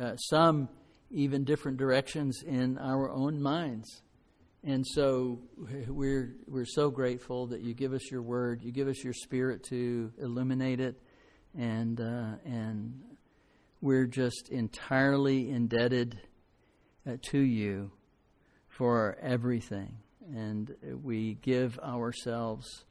uh, 0.00 0.16
some 0.16 0.70
even 1.10 1.44
different 1.44 1.76
directions 1.76 2.42
in 2.46 2.78
our 2.78 3.10
own 3.10 3.42
minds. 3.42 4.00
And 4.64 4.86
so 4.86 5.42
we're, 5.86 6.34
we're 6.46 6.64
so 6.64 6.90
grateful 6.90 7.48
that 7.48 7.60
you 7.60 7.74
give 7.74 7.92
us 7.92 8.10
your 8.10 8.22
word, 8.22 8.62
you 8.62 8.72
give 8.72 8.88
us 8.88 9.04
your 9.04 9.12
spirit 9.12 9.64
to 9.64 10.12
illuminate 10.18 10.80
it, 10.80 10.98
and, 11.58 12.00
uh, 12.00 12.36
and 12.46 13.02
we're 13.82 14.06
just 14.06 14.48
entirely 14.48 15.50
indebted 15.50 16.18
uh, 17.06 17.16
to 17.20 17.38
you 17.38 17.92
for 18.68 19.18
everything. 19.20 19.98
And 20.34 20.74
we 21.02 21.34
give 21.34 21.78
ourselves 21.80 22.84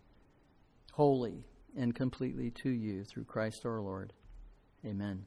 wholly 0.93 1.45
and 1.75 1.95
completely 1.95 2.51
to 2.51 2.69
you 2.69 3.03
through 3.03 3.23
Christ 3.23 3.65
our 3.65 3.81
Lord. 3.81 4.13
Amen. 4.85 5.25